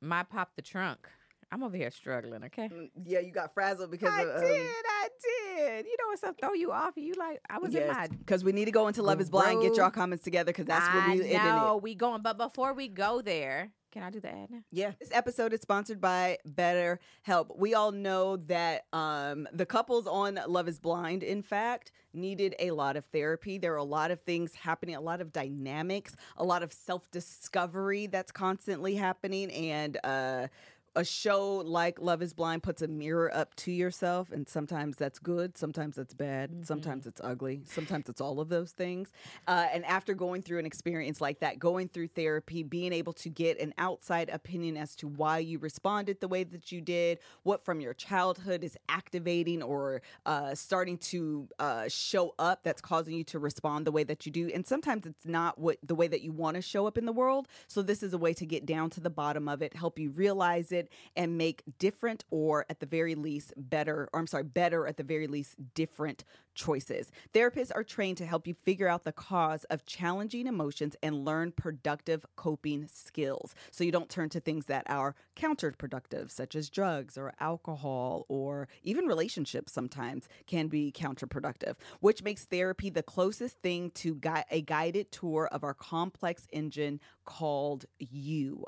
[0.00, 1.08] My pop the trunk.
[1.52, 2.44] I'm over here struggling.
[2.44, 2.68] Okay.
[2.68, 4.66] Mm, Yeah, you got frazzled because I of um, did.
[4.86, 5.84] I did.
[5.86, 6.40] You know what's up?
[6.40, 6.96] Throw you off.
[6.96, 7.40] and You like?
[7.50, 8.08] I was in my.
[8.08, 10.92] because we need to go into Love is Blind, get y'all comments together because that's
[10.92, 11.34] where we it.
[11.34, 14.60] know we going, but before we go there, can I do the ad now?
[14.70, 14.92] Yeah.
[14.98, 17.52] This episode is sponsored by Better Help.
[17.58, 22.70] We all know that um, the couples on Love is Blind, in fact, needed a
[22.70, 23.58] lot of therapy.
[23.58, 27.10] There are a lot of things happening, a lot of dynamics, a lot of self
[27.10, 29.52] discovery that's constantly happening.
[29.52, 30.46] And, uh,
[30.94, 35.18] a show like Love is Blind puts a mirror up to yourself, and sometimes that's
[35.18, 39.10] good, sometimes that's bad, sometimes it's ugly, sometimes it's all of those things.
[39.48, 43.30] Uh, and after going through an experience like that, going through therapy, being able to
[43.30, 47.64] get an outside opinion as to why you responded the way that you did, what
[47.64, 53.24] from your childhood is activating or uh, starting to uh, show up that's causing you
[53.24, 54.50] to respond the way that you do.
[54.52, 57.12] And sometimes it's not what the way that you want to show up in the
[57.12, 57.48] world.
[57.66, 60.10] So this is a way to get down to the bottom of it, help you
[60.10, 60.81] realize it,
[61.16, 65.02] and make different or at the very least better, or I'm sorry, better at the
[65.02, 67.10] very least different choices.
[67.32, 71.52] Therapists are trained to help you figure out the cause of challenging emotions and learn
[71.52, 77.16] productive coping skills so you don't turn to things that are counterproductive, such as drugs
[77.16, 83.90] or alcohol or even relationships sometimes can be counterproductive, which makes therapy the closest thing
[83.90, 88.64] to gui- a guided tour of our complex engine called you.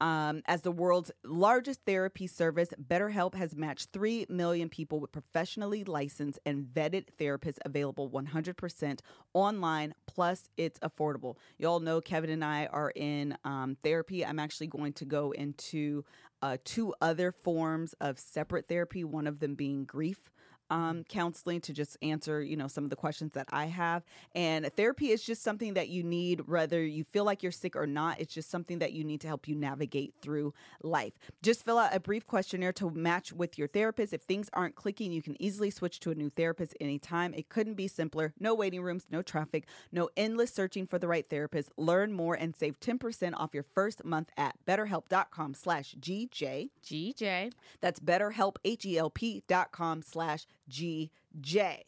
[0.00, 5.84] Um, as the world's largest therapy service, BetterHelp has matched 3 million people with professionally
[5.84, 9.00] licensed and vetted therapists available 100%
[9.34, 11.36] online, plus it's affordable.
[11.58, 14.24] You all know Kevin and I are in um, therapy.
[14.24, 16.04] I'm actually going to go into
[16.42, 20.30] uh, two other forms of separate therapy, one of them being grief.
[20.70, 24.04] Um, counseling to just answer, you know, some of the questions that I have.
[24.34, 27.86] And therapy is just something that you need, whether you feel like you're sick or
[27.86, 28.20] not.
[28.20, 31.12] It's just something that you need to help you navigate through life.
[31.42, 34.12] Just fill out a brief questionnaire to match with your therapist.
[34.12, 37.34] If things aren't clicking, you can easily switch to a new therapist anytime.
[37.34, 38.32] It couldn't be simpler.
[38.38, 41.70] No waiting rooms, no traffic, no endless searching for the right therapist.
[41.76, 46.70] Learn more and save 10% off your first month at betterhelp.com slash GJ.
[46.84, 47.52] GJ.
[47.80, 51.10] That's betterhelp, H-E-L-P dot com slash GJ.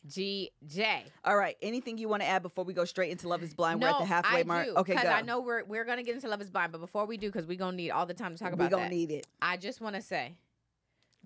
[0.08, 1.02] GJ.
[1.24, 1.56] All right.
[1.62, 3.80] Anything you want to add before we go straight into Love is Blind?
[3.80, 4.66] We're at the halfway I mark.
[4.66, 5.08] do, okay, Because.
[5.08, 7.46] I know we're we're gonna get into Love is Blind, but before we do, because
[7.46, 8.58] we're gonna need all the time to talk about.
[8.58, 8.90] We're about going that.
[8.90, 9.26] to need it.
[9.42, 10.34] I just want to say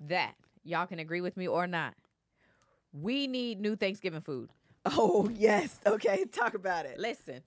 [0.07, 0.35] that
[0.65, 1.95] y'all can agree with me or not.
[2.93, 4.51] We need new Thanksgiving food.
[4.85, 5.79] Oh, yes.
[5.87, 6.25] Okay.
[6.33, 6.99] Talk about it.
[6.99, 7.41] Listen,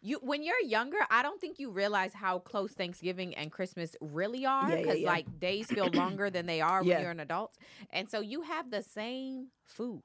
[0.00, 4.46] you when you're younger, I don't think you realize how close Thanksgiving and Christmas really
[4.46, 5.06] are Yeah, yeah, because yeah.
[5.08, 6.94] like days feel longer than they are Yeah.
[6.94, 7.56] when you're an adult,
[7.90, 10.02] and so you have the same food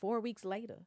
[0.00, 0.78] four weeks later,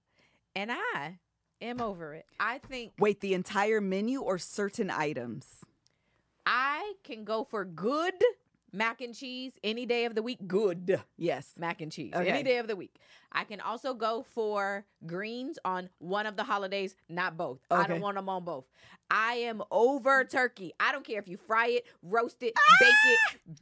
[0.56, 1.20] and I
[1.62, 2.26] am over it.
[2.40, 5.64] I think Wait, the entire menu or certain items?
[6.46, 8.14] I can go for good
[8.78, 10.40] mac and cheese any day of the week.
[10.48, 11.54] Good Yes.
[11.58, 12.30] mac and cheese Okay.
[12.30, 12.96] any day of the week.
[13.32, 17.60] I can also go for greens on one of the holidays, not both.
[17.72, 18.66] I don't want them on both.
[19.10, 20.74] I am over turkey.
[20.80, 23.20] I don't care if you fry it, roast it, bake it.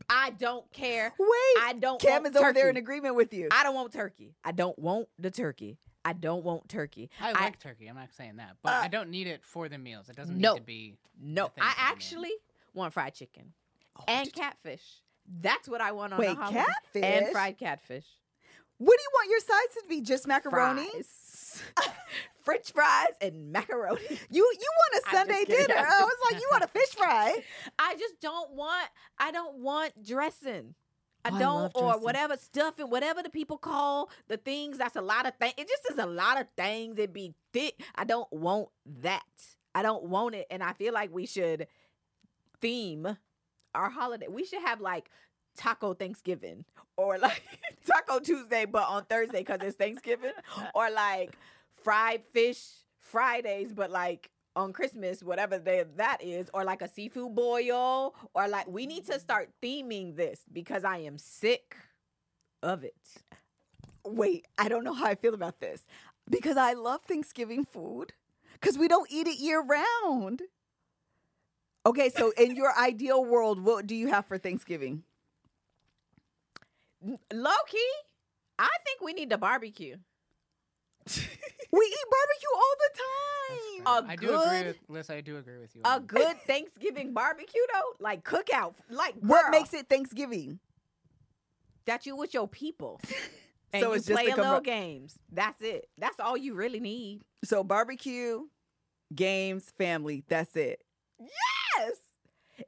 [0.10, 1.14] I don't care.
[1.18, 1.64] Wait.
[1.64, 3.48] I don't Cam want is over there in agreement with you.
[3.52, 4.36] I don't want turkey.
[4.44, 5.78] I don't want the turkey.
[6.04, 7.10] I don't want turkey.
[7.20, 7.88] I I- like turkey.
[7.88, 10.10] I'm not saying that, but Uh, I don't need it for the meals.
[10.10, 10.54] It doesn't No.
[10.54, 10.98] need to be.
[11.20, 12.34] No, I actually
[12.74, 13.54] want fried chicken
[13.98, 15.02] Oh, and catfish.
[15.42, 16.60] That's what I want on Wait, the holiday.
[16.64, 17.04] catfish?
[17.04, 18.06] and fried catfish.
[18.78, 20.02] What do you want your sides to be?
[20.02, 20.88] Just macaroni?
[20.90, 21.64] Fries.
[22.44, 24.02] French fries and macaroni.
[24.30, 25.76] You you want a Sunday dinner?
[25.78, 27.38] I was like, you want a fish fry?
[27.80, 28.88] I just don't want.
[29.18, 30.76] I don't want dressing.
[31.24, 34.78] I Oh, don't, love or whatever stuff and whatever the people call the things.
[34.78, 35.56] That's a lot of things.
[35.58, 37.00] It just is a lot of things.
[37.00, 37.82] It be thick.
[37.96, 38.68] I don't want
[39.02, 39.24] that.
[39.74, 41.66] I don't want it, and I feel like we should
[42.62, 43.18] theme
[43.76, 44.28] our holiday.
[44.30, 45.10] We should have like
[45.58, 46.66] Taco Thanksgiving
[46.98, 47.42] or like
[47.86, 50.34] Taco Tuesday, but on Thursday because it's Thanksgiving,
[50.76, 51.38] or like
[51.84, 52.60] fried fish
[53.00, 58.48] Fridays, but like on Christmas, whatever day that is, or like a seafood boil, or
[58.48, 59.22] like we need to mm-hmm.
[59.22, 61.76] start theming this because I am sick
[62.64, 62.96] of it.
[64.06, 65.86] Wait, I don't know how I feel about this
[66.30, 68.14] because I love Thanksgiving food
[68.54, 70.44] because we don't eat it year round.
[71.86, 75.04] Okay, so in your ideal world, what do you have for Thanksgiving?
[77.32, 77.90] Low key,
[78.58, 79.98] I think we need to barbecue.
[81.72, 83.82] We eat barbecue all the time.
[83.86, 84.12] A fair.
[84.12, 85.10] I do agree good- with Liz.
[85.12, 85.82] I do agree with you.
[85.86, 90.60] A good Thanksgiving barbecue though, like cookout, like What makes it Thanksgiving?
[91.86, 93.00] that you with your people.
[93.74, 95.20] And So you it's just play a a little commer- games.
[95.34, 95.90] That's it.
[95.98, 97.22] That's all you really need.
[97.44, 98.44] So barbecue,
[99.14, 100.24] games, family.
[100.30, 100.82] That's it.
[101.20, 101.30] Yes.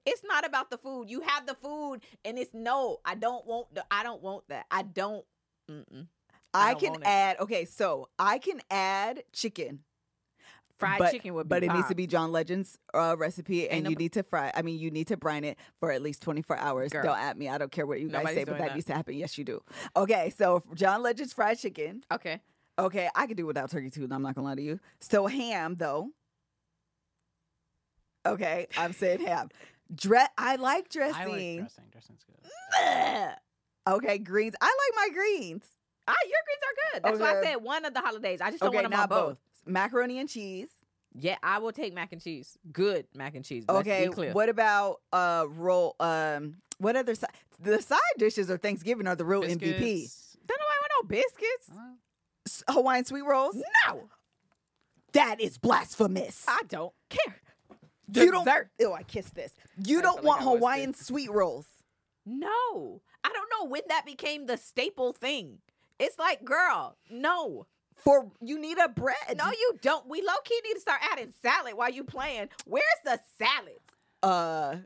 [0.06, 1.10] It's not about the food.
[1.10, 2.98] You have the food, and it's no.
[3.06, 3.86] I don't want the.
[3.92, 4.66] I don't want that.
[4.72, 5.26] I don't.
[5.70, 6.08] Mm-mm.
[6.54, 7.40] I I, don't can add.
[7.40, 9.80] Okay, so I can add chicken.
[10.78, 11.50] Fried but, chicken would be.
[11.50, 14.52] but it needs to be John Legend's uh, recipe, and no you need to fry.
[14.56, 16.92] I mean, you need to brine it for at least twenty four hours.
[16.92, 17.04] Girl.
[17.04, 17.50] Don't at me.
[17.50, 18.76] I don't care what you guys say, but that, that.
[18.76, 19.16] needs to happen.
[19.16, 19.62] Yes, you do.
[19.96, 22.04] Okay, so John Legend's fried chicken.
[22.12, 22.42] Okay.
[22.80, 24.08] Okay, I can do without turkey too.
[24.10, 24.80] I'm not gonna lie to you.
[25.00, 26.10] So ham though.
[28.26, 29.50] Okay, I'm saying ham.
[29.96, 31.16] Dre- I like dressing.
[31.16, 31.84] I like dressing.
[31.92, 33.94] Dressing's good.
[33.94, 34.54] Okay, greens.
[34.60, 35.64] I like my greens.
[36.08, 37.04] Ah, your greens are good.
[37.04, 38.42] That's why I said one of the holidays.
[38.42, 39.28] I just don't okay, want them on not both.
[39.30, 39.38] both.
[39.66, 40.68] Macaroni and cheese.
[41.14, 42.58] Yeah, I will take mac and cheese.
[42.72, 43.66] Good mac and cheese.
[43.68, 44.34] Let's okay, be clear.
[44.34, 45.96] what about uh roll?
[46.00, 47.32] Um, what other side?
[47.60, 49.60] The side dishes of Thanksgiving are the real MVP.
[49.60, 50.38] Biscuits.
[50.46, 51.70] Don't nobody want no biscuits.
[51.72, 51.96] Uh,
[52.46, 53.56] S- Hawaiian sweet rolls.
[53.88, 54.10] No,
[55.14, 56.46] That is blasphemous.
[56.48, 57.42] I don't care.
[58.14, 58.46] You don't.
[58.46, 58.70] Dessert.
[58.82, 59.54] Oh, I kissed this.
[59.86, 60.50] You I don't like want too.
[60.50, 61.66] Hawaiian sweet rolls.
[62.26, 65.60] No, I don't know when that became the staple thing.
[66.00, 69.16] It's like, girl, no, For you need a bread.
[69.38, 70.08] no, you don't.
[70.08, 72.50] We low key need to start adding salad while you playing.
[72.66, 73.80] Where's the salad?
[74.24, 74.78] uh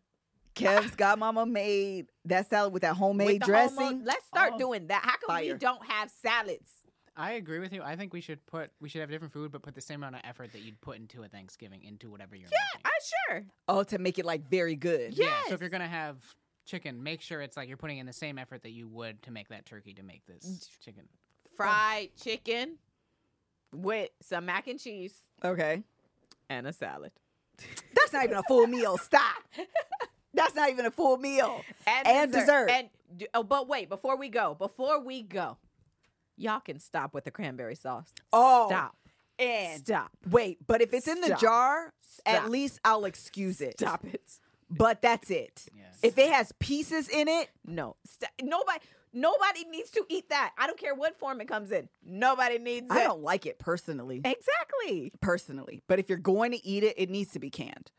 [0.53, 3.77] Kev's godmama made that salad with that homemade With dressing.
[3.79, 5.01] homo- Let's start Oh, doing that.
[5.03, 6.69] How come we don't have salads?
[7.15, 7.81] I agree with you.
[7.83, 10.15] I think we should put we should have different food, but put the same amount
[10.15, 12.57] of effort that you'd put into a Thanksgiving into whatever you're making.
[12.83, 13.45] Yeah, I sure.
[13.67, 15.17] oh, to make it like very good.
[15.17, 15.25] Yeah.
[15.25, 15.49] Yeah.
[15.49, 16.17] So if you're gonna have
[16.65, 19.31] chicken, make sure it's like you're putting in the same effort that you would to
[19.31, 20.85] make that turkey to make this mm.
[20.85, 21.03] chicken.
[21.57, 22.77] Fried chicken
[23.73, 25.83] with some mac and cheese Okay.
[26.49, 27.11] and a salad.
[27.95, 28.97] That's not even a full meal.
[28.97, 29.43] Stop.
[30.33, 31.61] That's not even a full meal.
[31.85, 32.69] And and dessert.
[32.69, 32.89] And
[33.33, 35.57] oh, but wait, before we go, before we go,
[36.41, 38.13] Y'all can stop with the cranberry sauce.
[38.33, 38.95] Oh, stop.
[39.39, 40.11] And Stop.
[40.29, 41.39] wait, but if it's in the Stop.
[41.41, 41.93] jar,
[42.25, 43.79] at least I'll excuse it.
[43.79, 44.21] Stop it.
[44.69, 45.65] But that's it.
[45.75, 45.97] Yes.
[46.03, 47.95] If it has pieces in it, No.
[48.05, 48.79] St- nobody
[49.13, 50.53] nobody needs to eat that.
[50.57, 51.89] I don't care what form it comes in.
[52.05, 53.03] Nobody needs I it.
[53.05, 54.21] don't like it personally.
[54.23, 55.11] Exactly.
[55.21, 57.91] Personally, but if you're going to eat it, it needs to be canned.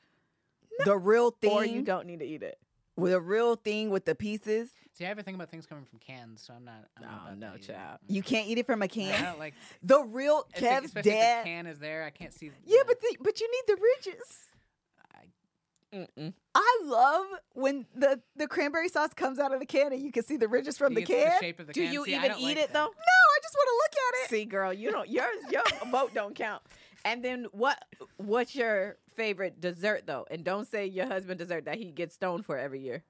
[0.85, 2.59] The real thing, Or you don't need to eat it.
[2.97, 5.85] with a real thing with the pieces, See, I have a thing about things coming
[5.87, 6.85] from cans, so I'm not.
[6.99, 7.99] I'm not Oh, about no, to eat child.
[8.09, 9.23] you can't eat it from a can.
[9.25, 9.55] don't like.
[9.83, 12.05] The real if the- Kev's especially if the can is there.
[12.05, 12.51] I can't see.
[12.67, 14.39] Yeah, the- but the, but you need the ridges.
[15.15, 16.33] I, Mm-mm.
[16.55, 20.25] I love when the the cranberry sauce comes out of the can and you can
[20.25, 21.41] see the ridges from the it's can.
[21.41, 21.93] shape of the Do can.
[21.93, 22.73] you See, even eat like it that.
[22.73, 22.85] though?
[22.85, 24.31] no, I just want to look at it.
[24.31, 26.63] See, girl, you don't yours your vote don't count.
[27.05, 27.83] And then what
[28.19, 30.27] what's your favorite dessert though?
[30.31, 33.05] And don't say your husband dessert that he gets stoned for every year.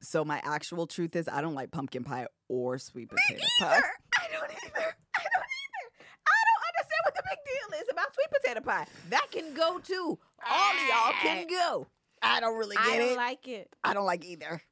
[0.00, 3.66] So my actual truth is I don't like pumpkin pie or sweet potato pie.
[3.66, 4.94] I don't either.
[5.16, 5.92] I don't either.
[6.26, 8.86] I don't understand what the big deal is about sweet potato pie.
[9.10, 10.18] That can go too.
[10.48, 11.86] All of y'all can go.
[12.22, 12.92] I don't really get it.
[12.92, 13.16] I don't it.
[13.16, 13.68] like it.
[13.84, 14.62] I don't like either.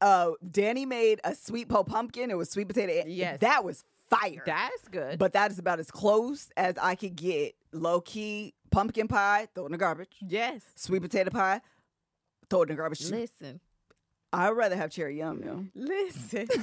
[0.00, 2.30] Uh, Danny made a sweet po pumpkin.
[2.30, 3.04] It was sweet potato.
[3.06, 3.40] Yes.
[3.40, 4.42] that was fire.
[4.46, 5.18] That's good.
[5.18, 7.54] but that is about as close as I could get.
[7.72, 10.08] Low key pumpkin pie, throw it in the garbage.
[10.26, 10.62] yes.
[10.76, 11.60] Sweet potato pie,
[12.48, 13.00] throw it in the garbage.
[13.00, 13.14] too.
[13.14, 13.60] Listen.
[14.32, 16.46] I'd rather have cherry yum yum Listen.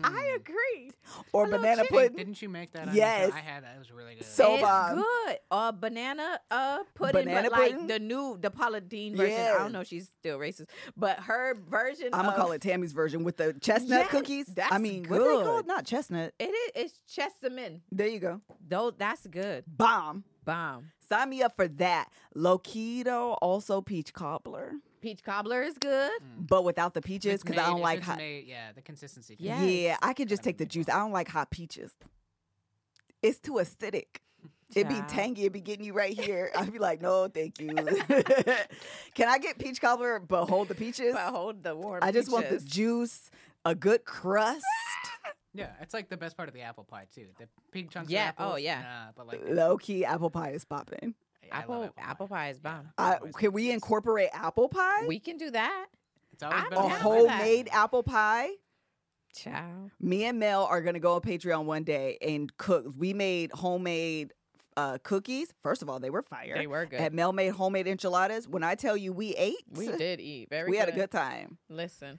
[0.00, 0.04] Mm.
[0.04, 0.90] I agree.
[1.34, 1.90] or Hello, banana chick.
[1.90, 2.16] pudding.
[2.16, 2.88] Didn't you make that?
[2.88, 3.32] on Yes.
[3.34, 3.74] I had that.
[3.76, 4.24] It was really good.
[4.24, 4.96] So it's bomb.
[4.96, 5.36] good.
[5.50, 9.38] Uh, banana uh pudding, Banana but like the new the Paula Deen version.
[9.38, 9.80] I don't know.
[9.80, 10.66] if She's still racist,
[10.96, 12.08] but her version.
[12.14, 14.48] I'm gonna of, call it Tammy's version with the chestnut Yes, cookies.
[14.48, 15.44] I that's mean, what are they good.
[15.46, 15.66] called?
[15.66, 16.32] Not chestnut.
[16.38, 16.70] It is.
[16.74, 17.80] It's Chessmen.
[17.92, 18.40] There you go.
[18.66, 19.64] Though that's good.
[19.66, 20.24] Bomb.
[20.46, 20.92] Bomb.
[21.10, 22.08] Sign me up for that.
[22.34, 26.12] Loquito, also peach cobbler, Peach cobbler is good.
[26.22, 26.46] Mm.
[26.46, 28.18] but without the peaches because I don't like hot.
[28.18, 29.36] made- yeah, the consistency.
[29.36, 29.70] can- Yes.
[29.70, 30.88] Yeah, I could just take the juice.
[30.88, 30.96] more.
[30.96, 31.92] I don't like hot peaches.
[33.22, 34.18] It's too acidic.
[34.74, 35.42] It'd be tangy.
[35.42, 36.50] It'd be getting you right here.
[36.56, 37.74] I'd be like, no, thank you.
[39.14, 41.12] Can I get peach cobbler but hold the peaches?
[41.14, 42.00] But hold the warm.
[42.02, 43.30] I just want the juice,
[43.64, 44.64] a good crust.
[45.52, 47.26] Yeah, it's like the best part of the apple pie too.
[47.40, 48.08] The big chunks.
[48.08, 48.82] Yeah, Of oh, yeah.
[48.82, 51.16] Nah, but like Low key apple pie is popping.
[51.52, 52.88] I love Apple apple, apple pie is bomb.
[52.98, 55.06] I, Always can we incorporate apple pie?
[55.06, 55.86] We can do that.
[56.32, 57.32] It's always been a down one for that.
[57.38, 58.50] homemade apple pie.
[59.34, 59.90] Ciao.
[60.00, 62.86] Me and Mel are gonna go on Patreon one day and cook.
[62.96, 64.32] We made homemade
[64.76, 65.52] uh, cookies.
[65.60, 66.54] First of all, they were fire.
[66.56, 67.00] They were good.
[67.00, 68.48] And Mel made homemade enchiladas.
[68.48, 70.70] When I tell you we ate, we did eat very.
[70.70, 71.00] we had a good.
[71.00, 71.58] good time.
[71.68, 72.18] Listen,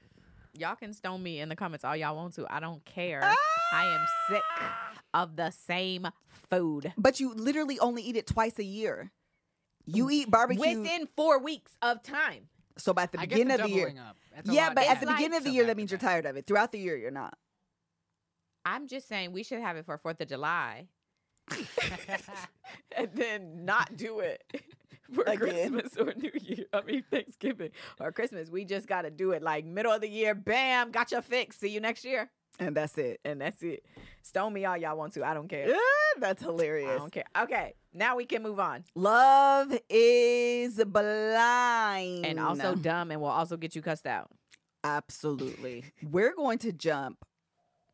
[0.57, 2.45] y'all can stone me in the comments all y'all want to.
[2.49, 3.21] I don't care.
[3.23, 3.35] Ah!
[3.73, 4.43] I am sick
[5.13, 6.07] of the same
[6.49, 6.93] food.
[6.97, 9.11] But you literally only eat it twice a year.
[9.85, 10.59] You eat barbecue.
[10.61, 12.47] Within four weeks of time.
[12.77, 13.93] so by the I get beginning the of the year.
[14.07, 14.17] up.
[14.45, 16.25] Yeah, lot but to at the like- beginning of the year, that means you're tired
[16.25, 16.47] of it.
[16.47, 17.37] Throughout the year, you're not.
[18.65, 20.87] I'm just saying we should have it for Fourth of July,
[22.95, 24.43] and then not do it
[25.13, 25.37] for Again.
[25.37, 26.65] Christmas or New Year.
[26.73, 28.49] I mean Thanksgiving or Christmas.
[28.49, 30.35] We just got to do it like middle of the year.
[30.35, 31.57] Bam, got your fix.
[31.57, 32.29] See you next year,
[32.59, 33.19] And that's it.
[33.25, 33.83] and that's it.
[34.21, 35.23] Stone me all y'all want to.
[35.25, 35.73] I don't care.
[36.19, 36.91] That's hilarious.
[36.91, 37.23] I don't care.
[37.43, 38.83] Okay, now we can move on.
[38.95, 42.25] Love is blind.
[42.25, 44.29] And also dumb, and will also get you cussed out.
[44.83, 45.85] absolutely.
[46.03, 47.25] We're going to jump.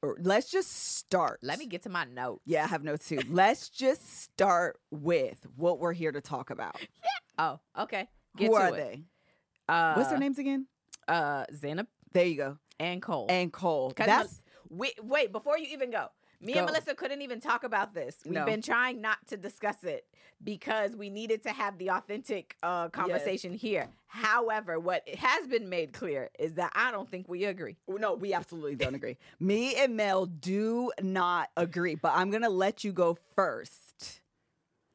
[0.01, 1.39] Or let's just start.
[1.41, 2.41] Let me get to my note.
[2.45, 3.19] Yeah, I have notes too.
[3.29, 6.75] let's just start with what we're here to talk about.
[6.79, 6.87] Yeah.
[7.39, 8.07] Oh, okay.
[8.35, 8.75] Get Who to are it.
[8.75, 9.03] they?
[9.67, 10.67] Uh, What's their names again?
[11.07, 12.57] Uh, Zanab There you go.
[12.79, 13.25] and Cole.
[13.29, 13.91] And Cole.
[13.95, 14.39] That's
[14.69, 16.07] Wait, wait, before you even go,
[16.39, 18.17] me and Melissa couldn't even talk about this.
[18.25, 18.45] We've No.
[18.45, 20.05] been trying not to discuss it
[20.43, 23.89] because we needed to have the authentic uh, conversation here.
[24.05, 27.77] However, what has been made clear is that I don't think we agree.
[27.87, 29.17] no, we absolutely don't agree.
[29.39, 34.21] Me and Mel do not agree, but I'm gonna let you go first.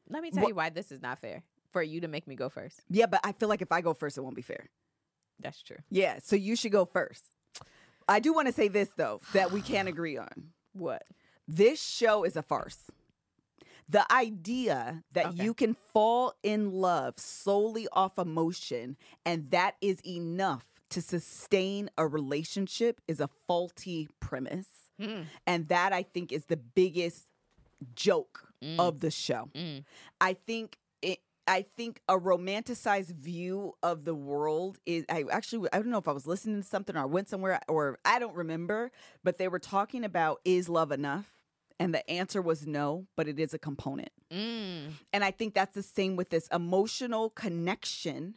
[0.09, 2.35] Let me tell Wha- you why this is not fair for you to make me
[2.35, 2.81] go first.
[2.89, 4.69] Yeah, but I feel like if I go first, it won't be fair.
[5.39, 5.77] That's true.
[5.89, 7.23] Yeah, so you should go first.
[8.13, 10.51] I do want to say this though that we can't agree on.
[10.73, 11.03] What?
[11.47, 12.89] This show is a farce.
[13.89, 15.43] The idea that Okay.
[15.43, 22.07] you can fall in love solely off emotion and that is enough to sustain a
[22.07, 24.67] relationship is a faulty premise.
[25.01, 25.25] Mm.
[25.47, 27.27] And that I think is the biggest
[27.95, 28.79] joke Mm.
[28.79, 29.49] of the show.
[29.55, 29.83] Mm.
[30.21, 30.77] I think
[31.47, 36.07] I think a romanticized view of the world is I actually I don't know if
[36.07, 38.91] I was listening to something or I went somewhere or I don't remember,
[39.23, 41.27] but they were talking about is love enough?
[41.79, 44.11] And the answer was no, but it is a component.
[44.31, 44.91] Mm.
[45.11, 48.35] And I think that's the same with this emotional connection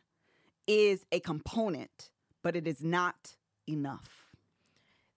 [0.66, 2.11] is a component,
[2.42, 3.36] but it is not
[3.68, 4.26] enough.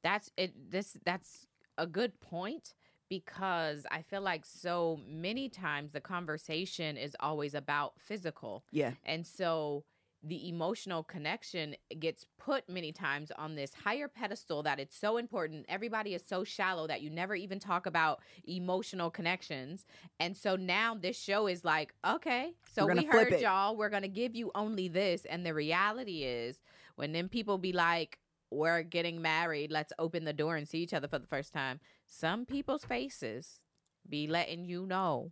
[0.03, 0.71] That's it.
[0.71, 2.75] This that's a good point
[3.09, 8.63] because I feel like so many times the conversation is always about physical.
[8.71, 8.93] Yeah.
[9.05, 9.83] And so
[10.21, 15.65] the emotional connection gets put many times on this higher pedestal that it's so important.
[15.69, 19.85] Everybody is so shallow that you never even talk about emotional connections.
[20.19, 23.41] And so now this show is like, okay, so we heard it.
[23.41, 25.25] y'all, we're going to give you only this.
[25.25, 26.61] And the reality is,
[26.95, 28.19] when them people be like,
[28.51, 31.79] we're getting married, let's open the door and see each other for the first time,
[32.05, 33.59] some people's faces
[34.07, 35.31] be letting you know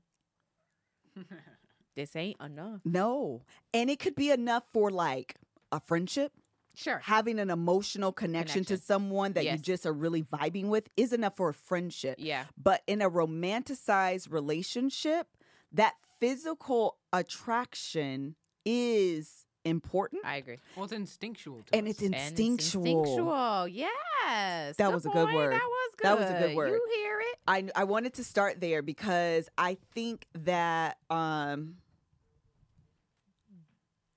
[1.95, 2.81] this ain't enough.
[2.85, 3.43] No.
[3.73, 5.35] And it could be enough for like
[5.71, 6.31] a friendship.
[6.75, 7.01] Sure.
[7.03, 11.35] Having an emotional connection, to someone that you just are really vibing with is enough
[11.35, 12.17] for a friendship.
[12.19, 12.45] Yeah.
[12.55, 15.27] But in a romanticized relationship,
[15.71, 20.57] that physical attraction is important I agree.
[20.75, 21.63] Well, it's instinctual.
[21.67, 22.85] To and it's And it's instinctual.
[22.85, 23.67] instinctual.
[23.67, 24.75] Yes.
[24.77, 25.53] That was a good word.
[25.53, 26.05] That was good.
[26.07, 26.69] That was a good word.
[26.71, 27.37] You hear it?
[27.47, 31.75] I I wanted to start there because I think that um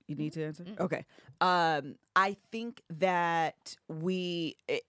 [0.07, 0.65] you need to answer.
[0.79, 1.05] Okay.
[1.39, 4.81] Um I think that we I-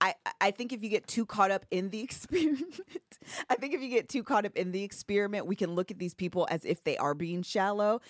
[0.00, 2.80] I I think if you get too caught up in the experiment,
[3.48, 5.98] I think if you get too caught up in the experiment, we can look at
[5.98, 8.00] these people as if they are being shallow.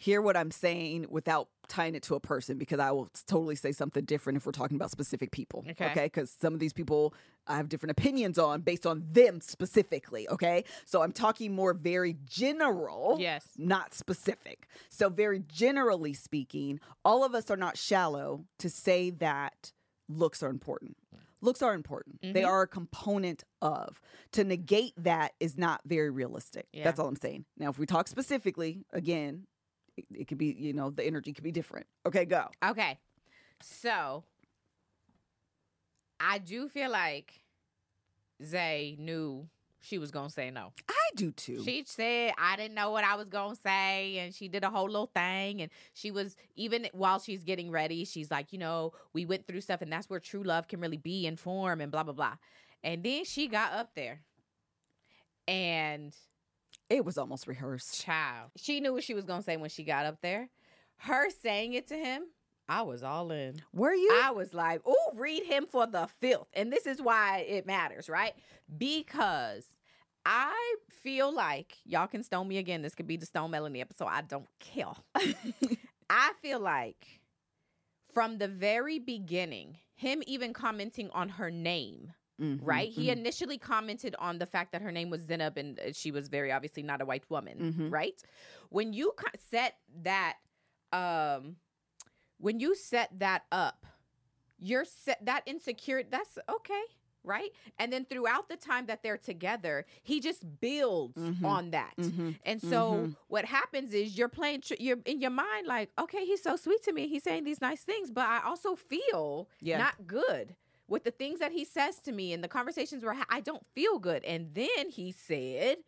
[0.00, 3.70] Hear what I'm saying without tying it to a person because I will totally say
[3.70, 5.62] something different if we're talking about specific people.
[5.70, 5.90] Okay.
[5.90, 6.04] Okay.
[6.06, 7.12] Because some of these people
[7.46, 10.26] I have different opinions on based on them specifically.
[10.30, 10.64] Okay.
[10.86, 13.46] So I'm talking more very general Yes.
[13.58, 14.66] not specific.
[14.88, 19.72] So, very generally speaking, all of us are not shallow to say that
[20.08, 20.96] looks are important.
[21.42, 22.20] Looks are important.
[22.22, 22.48] They Mhm.
[22.48, 24.00] are a component of.
[24.32, 26.68] To negate that is not very realistic.
[26.72, 26.84] Yeah.
[26.84, 27.44] That's all I'm saying.
[27.58, 29.46] Now, if we talk specifically, again,
[29.96, 31.86] it, it could be, you know, the energy could be different.
[32.06, 32.48] Okay, go.
[32.64, 32.98] Okay.
[33.62, 34.24] So
[36.18, 37.40] I do feel like
[38.42, 39.48] Zay knew
[39.80, 40.72] she was gonna say no.
[40.88, 41.62] I do too.
[41.64, 44.86] She said I didn't know what I was gonna say, and she did a whole
[44.86, 45.62] little thing.
[45.62, 49.62] And she was even while she's getting ready, she's like, you know, we went through
[49.62, 52.36] stuff, and that's where true love can really be in form, and blah blah blah.
[52.84, 54.20] And then she got up there,
[55.48, 56.14] and
[56.90, 58.02] it was almost rehearsed.
[58.02, 60.50] child, she knew what she was gonna say when she got up there.
[60.98, 62.24] Her saying it to him,
[62.68, 63.62] I was all in.
[63.72, 64.20] Were you?
[64.22, 66.48] I was like, oh, read him for the filth.
[66.52, 68.34] And this is why it matters, right?
[68.76, 69.64] Because
[70.24, 72.82] I feel like y'all can stone me again.
[72.82, 74.06] This could be the Stone Melanie episode.
[74.06, 74.92] I don't care.
[76.10, 77.20] I feel like
[78.12, 82.90] from the very beginning, him even commenting on her name, Mhm, right?
[82.92, 86.10] He mhm, initially commented on the fact that her name was Zanab and uh, she
[86.10, 87.90] was very obviously not a white woman, Mhm.
[87.90, 88.22] right?
[88.70, 89.12] When you
[89.50, 90.36] set that,
[90.92, 91.56] um,
[92.38, 93.86] when you set that up,
[94.58, 96.02] you're set that insecure.
[96.02, 96.82] That's okay,
[97.24, 97.50] right?
[97.78, 101.44] And then throughout the time that they're together, he just builds Mhm.
[101.44, 101.94] on that.
[101.98, 102.38] mhm.
[102.44, 103.16] And so Mhm.
[103.28, 106.82] what happens is you're playing, tr- you're in your mind like, okay, he's so sweet
[106.84, 107.08] to me.
[107.08, 109.78] He's saying these nice things, but I also feel Yeah.
[109.78, 110.56] not good
[110.90, 113.98] with the things that he says to me and the conversations where I don't feel
[113.98, 114.22] good.
[114.24, 115.78] And then he said,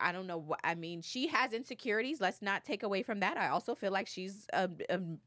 [0.00, 1.00] I don't know what I mean.
[1.00, 2.20] She has insecurities.
[2.20, 3.36] Let's not take away from that.
[3.38, 4.68] I also feel like she's a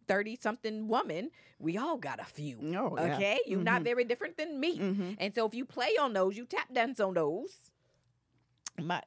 [0.08, 1.32] thirty something woman.
[1.60, 2.58] We all got a few.
[2.78, 3.16] Oh, yeah.
[3.16, 3.86] Okay, you're not Mhm.
[3.86, 4.80] very different than me.
[4.80, 5.16] Mhm.
[5.18, 7.72] And so if you play on those, you tap dance on those.
[8.78, 9.02] My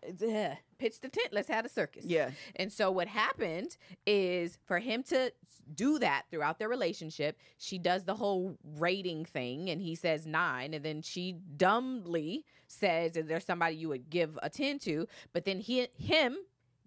[0.79, 1.29] pitch the tent.
[1.33, 2.05] Let's have a circus.
[2.05, 2.31] Yeah.
[2.57, 3.77] And so what happened
[4.07, 5.33] is for him to
[5.75, 10.75] do that throughout their relationship, she does the whole rating thing and he says 9
[10.75, 15.45] and then she dumbly says is there somebody you would give a 10 to, but
[15.45, 16.37] then he him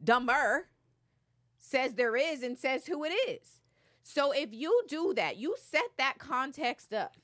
[0.04, 0.68] dumber
[1.60, 3.62] says there is and says who it is.
[4.04, 7.16] So if you do that, you set that context up.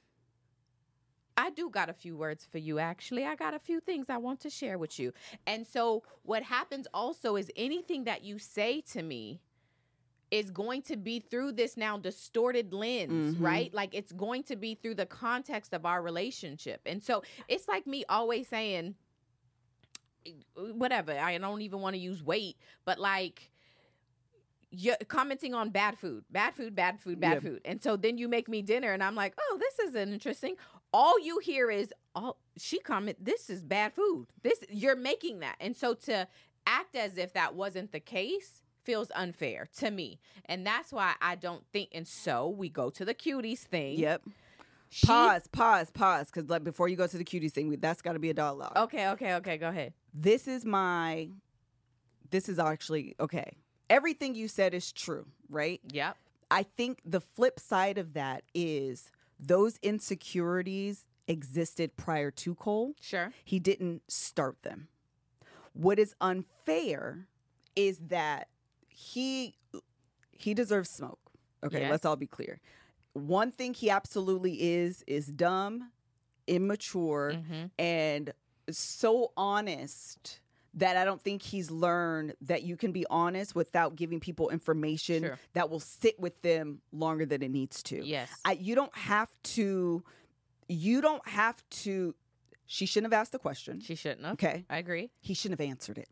[1.37, 3.23] I do got a few words for you, actually.
[3.25, 5.13] I got a few things I want to share with you.
[5.45, 9.39] And so, what happens also is anything that you say to me
[10.31, 13.41] is going to be through this now distorted lens, Mhm.
[13.41, 13.73] right?
[13.73, 16.81] Like, it's going to be through the context of our relationship.
[16.85, 18.95] And so, it's like me always saying,
[20.55, 23.51] whatever, I don't even want to use weight, but like,
[24.69, 27.39] you're commenting on bad food, bad food, bad food, bad Yeah.
[27.39, 27.61] food.
[27.63, 30.57] And so then you make me dinner and I'm like, oh, this isn't interesting.
[30.97, 34.25] All you hear is, oh, she comment, this is bad food.
[34.41, 35.55] This you're making that.
[35.59, 36.27] And so to
[36.65, 40.19] act as if that wasn't the case feels unfair to me.
[40.45, 43.99] And that's why I don't think and so we go to the cuties thing.
[43.99, 44.23] Yep.
[44.89, 46.31] She- pause, pause, pause.
[46.33, 48.33] Because like before you go to the cuties thing, we- that's got to be a
[48.33, 48.73] dialogue.
[48.75, 49.93] Okay, okay, okay, go ahead.
[50.15, 51.29] This is my.
[52.31, 53.51] This is actually okay.
[53.87, 55.79] Everything you said is true, right?
[55.91, 56.17] Yep.
[56.49, 62.93] I think the flip side of that is those insecurities existed prior to Cole.
[63.01, 63.31] Sure.
[63.43, 64.87] He didn't start them.
[65.73, 67.27] What is unfair
[67.75, 68.47] is that
[68.87, 69.55] he
[70.31, 71.19] he deserves smoke.
[71.63, 71.91] Okay, Yes.
[71.91, 72.59] let's all be clear.
[73.13, 75.91] One thing he absolutely is is dumb,
[76.47, 77.65] immature, Mm-hmm.
[77.79, 78.31] and
[78.69, 80.39] so honest
[80.77, 85.23] that I don't think he's learned that you can be honest without giving people information
[85.23, 85.39] Sure.
[85.53, 88.05] that will sit with them longer than it needs to.
[88.05, 88.29] Yes.
[88.45, 90.03] I, you don't have to
[90.69, 92.13] you don't have to
[92.67, 93.79] she shouldn't have asked the question.
[93.81, 94.33] she shouldn't have.
[94.33, 94.65] Okay.
[94.69, 95.09] I agree.
[95.21, 96.09] He shouldn't have answered it.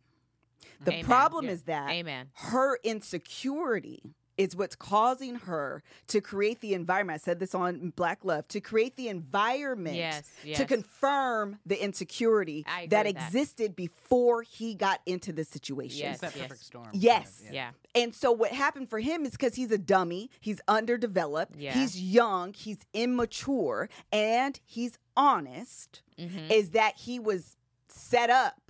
[0.84, 1.06] The Amen.
[1.06, 1.52] problem Yeah.
[1.52, 2.30] is that Amen.
[2.34, 7.16] her insecurity is what's causing her to create the environment.
[7.22, 10.30] I said this on Black Love to create the environment Yes.
[10.44, 10.58] Yes.
[10.58, 13.28] to confirm the insecurity that with that.
[13.28, 16.00] existed before he got into the situation.
[16.00, 16.20] Yes.
[16.20, 16.48] That yes.
[16.48, 16.88] perfect storm.
[16.94, 17.38] Yes.
[17.38, 17.70] kind of, yeah.
[17.96, 21.74] And so what happened for him is because he's a dummy, he's underdeveloped, Yeah.
[21.74, 26.52] he's young, he's immature, and he's honest, Mhm.
[26.52, 27.56] is that he was
[27.88, 28.65] set up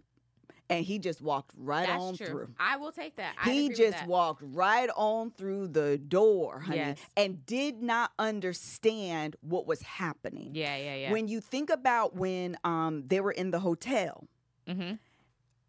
[0.69, 2.27] and he just walked right That's on true.
[2.27, 2.49] through.
[2.59, 3.35] I will take that.
[3.43, 6.99] I'd He just walked right on through the door, honey, Yes.
[7.15, 10.51] and did not understand what was happening.
[10.53, 10.75] Yeah.
[10.75, 10.95] Yeah.
[10.95, 11.11] Yeah.
[11.11, 14.27] When you think about when um, they were in the hotel,
[14.67, 14.95] mm-hmm.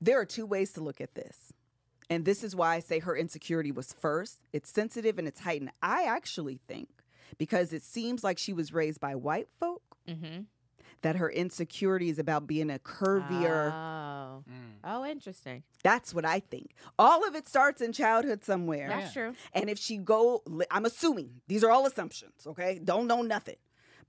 [0.01, 1.53] there are two ways to look at this.
[2.09, 4.38] And this is why I say her insecurity was first.
[4.53, 5.72] It's sensitive and it's heightened.
[5.82, 6.88] I actually think
[7.36, 10.42] because it seems like she was raised by white folk Mm-hmm.
[11.07, 13.73] That her insecurity is about being a curvier.
[13.73, 14.43] Oh.
[14.51, 14.73] Mm.
[14.83, 15.63] Oh, interesting.
[15.85, 16.75] That's what I think.
[16.99, 18.89] All of it starts in childhood somewhere.
[18.89, 19.35] That's true.
[19.53, 22.45] And if she go, I'm assuming these are all assumptions.
[22.45, 23.55] Okay, don't know nothing.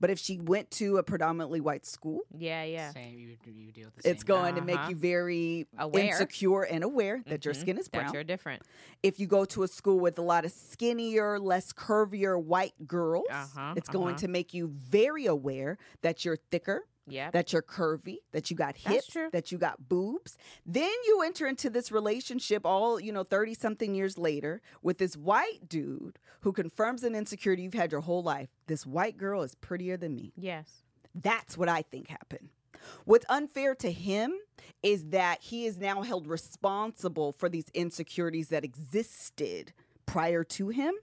[0.00, 2.62] But if she went to a predominantly white school, Yeah.
[2.64, 2.92] Yeah.
[2.92, 4.90] Same, you, you deal with the it's same going to make Uh-huh.
[4.90, 6.04] you very Aware.
[6.04, 7.60] insecure and aware that your Mhm.
[7.60, 8.06] skin is brown.
[8.06, 8.62] That you're different.
[9.02, 13.26] if you go to a school with a lot of skinnier, less curvier white girls,
[13.30, 14.20] Uh-huh, it's going uh-huh.
[14.20, 17.30] to make you very aware that you're thicker, Yeah.
[17.30, 20.36] that you're curvy, that you got hips, that you got boobs.
[20.66, 25.16] Then you enter into this relationship all, you know, 30 something years later with this
[25.16, 28.48] white dude who confirms an insecurity you've had your whole life.
[28.66, 30.32] This white girl is prettier than me.
[30.36, 30.82] yes.
[31.14, 32.50] That's what I think happened.
[33.04, 34.32] What's unfair to him
[34.84, 39.72] is that he is now held responsible for these insecurities that existed
[40.06, 40.94] prior to him.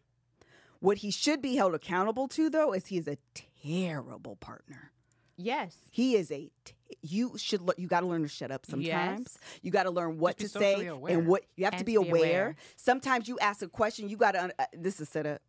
[0.80, 3.18] What he should be held accountable to, though, is he is a
[3.62, 4.91] terrible partner.
[5.38, 5.75] Yes.
[5.91, 6.49] He is a.
[6.63, 7.61] T- you should.
[7.61, 8.86] le- You got to learn to shut up sometimes.
[9.29, 9.38] Yes.
[9.61, 11.17] You got to learn what to say aware.
[11.17, 12.21] and what you have to And be, to be aware.
[12.21, 12.55] aware.
[12.77, 14.07] Sometimes you ask a question.
[14.09, 14.53] You got to.
[14.57, 15.41] Uh, this is set up.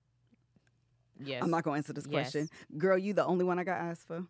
[1.23, 1.43] Yes.
[1.43, 2.33] I'm not going to answer this Yes.
[2.33, 2.49] question.
[2.77, 4.25] Girl, you the only one I got asked for.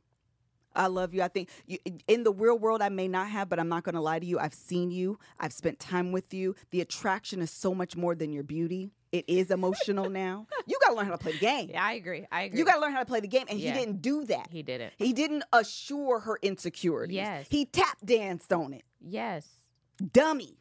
[0.74, 1.22] I love you.
[1.22, 3.94] I think you, in the real world, I may not have, but I'm not going
[3.94, 4.38] to lie to you.
[4.38, 5.18] I've seen you.
[5.40, 6.54] I've spent time with you.
[6.70, 8.90] The attraction is so much more than your beauty.
[9.18, 10.46] It is emotional now.
[10.66, 11.70] You got to learn how to play the game.
[11.70, 12.26] Yeah, I agree.
[12.30, 12.58] I agree.
[12.58, 13.46] You got to learn how to play the game.
[13.48, 13.72] And Yeah.
[13.72, 14.48] he didn't do that.
[14.50, 14.92] He did it.
[14.98, 17.14] He didn't assure her insecurities.
[17.16, 17.46] Yes.
[17.50, 18.84] He tap danced on it.
[19.00, 19.48] Yes.
[20.12, 20.58] Dummy.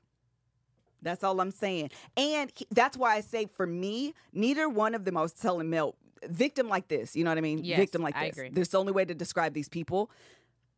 [1.02, 1.92] That's all I'm saying.
[2.18, 5.70] And he- that's why I say for me, neither one of them, I was telling
[5.70, 5.96] Mel,
[6.28, 7.64] victim like this, you know what I mean?
[7.64, 8.38] Yes, victim like I this.
[8.38, 8.50] agree.
[8.50, 10.10] There's the only way to describe these people.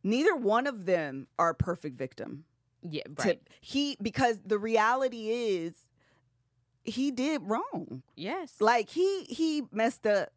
[0.03, 2.43] Neither one of them are a perfect victim.
[2.81, 3.03] Yeah.
[3.03, 3.41] To- Right.
[3.61, 5.73] he because the reality is
[6.87, 8.01] he did wrong.
[8.15, 8.53] yes.
[8.59, 10.29] Like he he messed up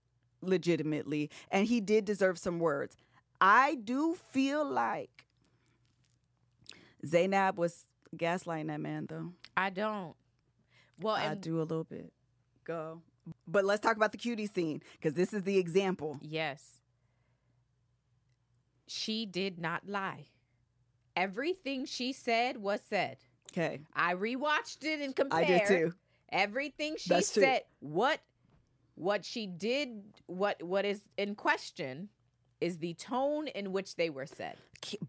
[0.43, 2.97] legitimately and he did deserve some words.
[3.41, 5.25] I do feel like
[7.07, 7.85] Zanab was
[8.17, 9.33] gaslighting that man though.
[9.57, 10.15] I don't.
[11.01, 12.13] Well, I and do a little bit.
[12.65, 13.01] Go.
[13.47, 16.19] But let's talk about the cutie scene because this is the example.
[16.21, 16.63] yes.
[18.87, 20.27] She did not lie.
[21.15, 23.19] Everything she said was said.
[23.53, 23.81] Okay.
[23.95, 25.45] I rewatched it and compared.
[25.45, 25.95] I did too.
[26.33, 27.43] Everything she That's true.
[27.43, 28.21] said, what
[28.95, 32.09] what she did, what what is in question
[32.61, 34.57] is the tone in which they were said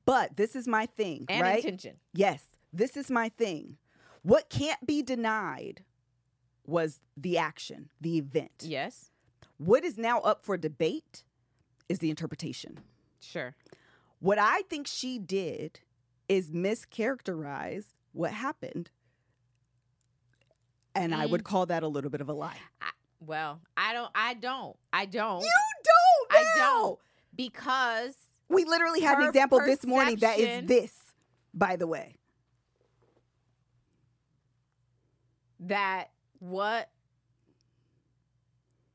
[0.05, 1.57] But this is my thing, and right?
[1.57, 1.97] intention.
[2.13, 3.77] Yes, this is my thing.
[4.23, 5.83] What can't be denied
[6.65, 8.63] was the action, the event.
[8.63, 9.11] Yes,
[9.57, 11.23] What is now up for debate
[11.89, 12.79] is the interpretation.
[13.19, 13.55] sure.
[14.19, 15.79] What I think she did
[16.29, 18.91] is mischaracterize what happened.
[20.95, 21.31] And I Mm.
[21.31, 22.57] would call that a little bit of a lie.
[23.19, 24.11] Well, I don't.
[24.15, 24.75] I don't.
[24.91, 25.41] I don't.
[25.41, 25.49] You
[25.83, 26.37] don't.
[26.37, 26.99] I don't
[27.35, 28.15] because
[28.49, 30.93] We literally had an example this morning that is this,
[31.53, 32.15] by the way.
[35.61, 36.89] that what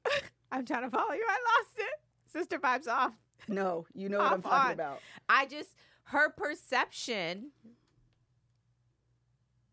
[0.52, 1.24] I'm trying to follow you.
[1.28, 2.00] I lost it.
[2.32, 3.12] Sister vibes off.
[3.48, 4.72] No, you know what I'm talking on.
[4.72, 5.00] about.
[5.28, 5.70] I just
[6.04, 7.52] her perception.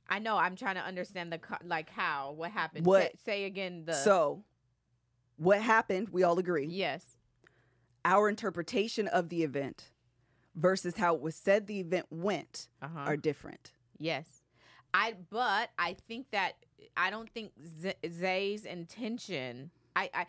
[0.10, 0.38] I know.
[0.38, 2.86] I'm trying to understand the co- like how what happened.
[2.86, 4.44] What- Say, say again the So,
[5.38, 6.66] what happened, we all agree.
[6.68, 7.18] yes.
[8.06, 9.92] Our interpretation of the event
[10.56, 13.00] versus how it was said the event went Uh-huh.
[13.00, 13.72] are different.
[13.98, 14.42] Yes.
[14.94, 16.54] I but I think that
[16.98, 20.26] I don't think Z- Zay's intention I I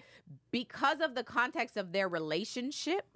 [0.53, 3.07] because of the context of their relationship,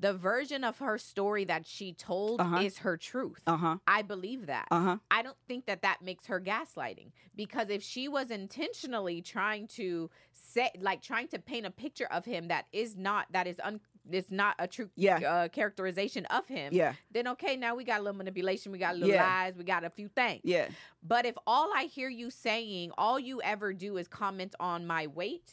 [0.00, 2.58] the version of her story that she told Uh-huh.
[2.62, 3.40] is her truth.
[3.46, 3.76] Uh huh.
[3.86, 4.66] I believe that.
[4.70, 4.96] Uh huh.
[5.10, 10.10] I don't think that that makes her gaslighting because if she was intentionally trying to
[10.32, 13.80] say like trying to paint a picture of him that is not that is un
[14.10, 15.18] is not a true Yeah.
[15.18, 16.94] uh, characterization of him Yeah.
[17.12, 19.24] then okay now we got a little manipulation we got a little Yeah.
[19.26, 20.68] lies we got a few things Yeah.
[21.02, 25.06] but if all I hear you saying, all you ever do is comment on my
[25.08, 25.52] weight,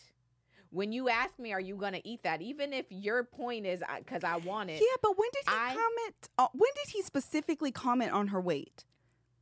[0.72, 2.41] when you ask me, are you going to eat that?
[2.41, 4.82] Even if your point is because I want it.
[4.82, 6.30] Yeah, but when did he I- comment?
[6.38, 8.86] Uh, when did he specifically comment on her weight?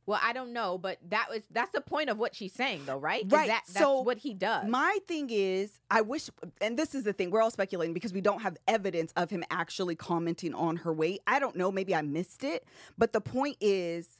[0.06, 2.96] Well, I don't know, but that was that's the point of what she's saying, though,
[2.96, 3.24] right?
[3.28, 4.68] Right, That, that's so what he does.
[4.68, 8.20] My thing is, I wish, and this is the thing, we're all speculating because we
[8.20, 11.22] don't have evidence of him actually commenting on her weight.
[11.26, 12.64] I don't know, maybe I missed it,
[12.96, 14.15] but the point is,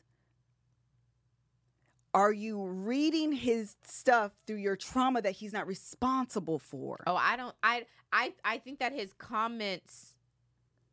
[2.15, 7.03] are you reading his stuff through your trauma that he's not responsible for?
[7.07, 7.55] oh, I don't.
[7.63, 10.16] I I I think that his comments.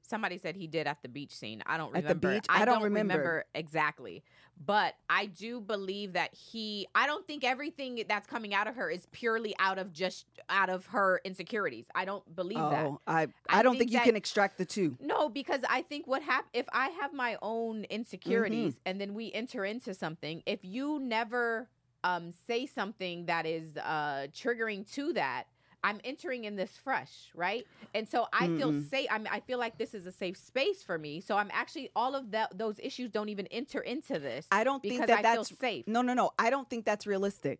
[0.05, 1.63] Somebody said he did at the beach scene.
[1.65, 2.33] I don't At the remember.
[2.33, 2.45] beach?
[2.49, 3.45] I don't don't remember.
[3.55, 4.21] exactly,
[4.65, 6.87] but I do believe that he.
[6.93, 10.69] I don't think everything that's coming out of her is purely out of just out
[10.69, 11.85] of her insecurities.
[11.95, 12.85] I don't believe that.
[12.85, 13.27] Oh, I, I,
[13.59, 14.97] I don't think think you that- can extract the two.
[14.99, 19.31] No, because I think what hap- if I have my own insecurities and then we
[19.31, 21.69] enter into something, if you never
[22.03, 25.45] um say something that is uh triggering to that,
[25.83, 27.67] I'm entering in this fresh, right?
[27.93, 28.89] And so I feel Mm-mm.
[28.89, 29.07] safe.
[29.11, 31.21] I mean, I feel like this is a safe space for me.
[31.21, 34.81] So I'm actually all of that those issues don't even enter into this I don't
[34.81, 35.87] think that I that's feel safe.
[35.87, 36.31] No, no, no.
[36.39, 37.59] I don't think that's realistic.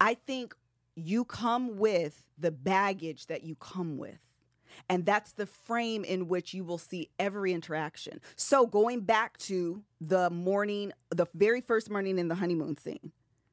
[0.00, 0.54] I think
[0.96, 4.20] you come with the baggage that you come with.
[4.90, 8.20] And that's the frame in which you will see every interaction.
[8.36, 13.12] So, going back to the morning, the very first morning in the honeymoon scene,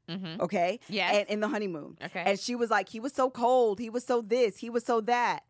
[0.10, 0.41] Mm-hmm.
[0.41, 0.80] okay?
[0.89, 1.16] Yes.
[1.16, 1.97] And in the honeymoon.
[2.04, 2.24] Okay.
[2.26, 3.80] And she was like, he was so cold.
[3.80, 4.58] He was so this.
[4.58, 5.43] He was so that.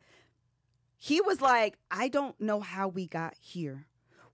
[0.98, 3.88] He was like, I don't know how we got here.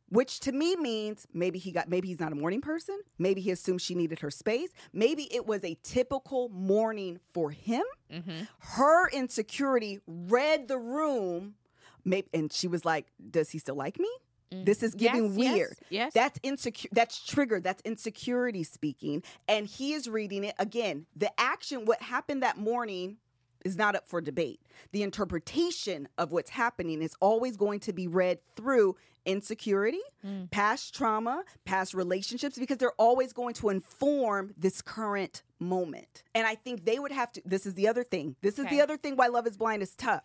[0.10, 3.00] Which to me means maybe he got, maybe he's not a morning person.
[3.20, 4.70] Maybe he assumed she needed her space.
[4.92, 7.84] Maybe it was a typical morning for him.
[8.12, 8.44] mm-hmm.
[8.60, 11.56] Her insecurity read the room.
[12.04, 14.10] Maybe, and she was like, Does he still like me?
[14.52, 15.74] This is giving yes, weird.
[15.90, 16.14] Yes.
[16.14, 16.90] That's insecure.
[16.92, 17.64] That's triggered.
[17.64, 19.24] That's insecurity speaking.
[19.48, 21.06] And he is reading it again.
[21.16, 23.18] The action, what happened that morning,
[23.66, 24.62] is not up for debate.
[24.94, 28.96] The interpretation of what's happening is always going to be read through
[29.26, 30.50] insecurity, Mm.
[30.50, 36.24] past trauma, past relationships, because they're always going to inform this current moment.
[36.34, 37.42] And I think they would have to.
[37.46, 38.36] This is the other thing.
[38.42, 40.24] This is the other thing why Love is Blind is tough.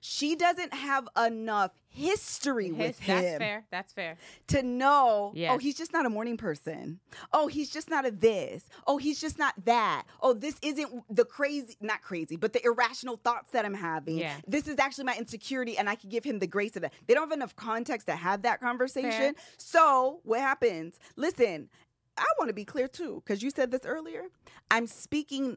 [0.00, 3.16] She doesn't have enough history His- with him.
[3.22, 3.64] that's fair.
[3.70, 4.16] That's fair.
[4.48, 7.00] to know, oh, he's just not a morning person.
[7.32, 8.68] Oh, he's just not a this.
[8.86, 10.04] Oh, he's just not that.
[10.22, 14.18] Oh, this isn't the crazy, not crazy, but the irrational thoughts that I'm having.
[14.18, 14.36] Yeah.
[14.46, 16.92] This is actually my insecurity, and I can give him the grace of that.
[17.06, 19.10] They don't have enough context to have that conversation.
[19.10, 19.34] Fair.
[19.58, 20.98] So, what happens?
[21.16, 21.68] Listen,
[22.16, 24.24] I want to be clear too, because you said this earlier.
[24.70, 25.56] I'm speaking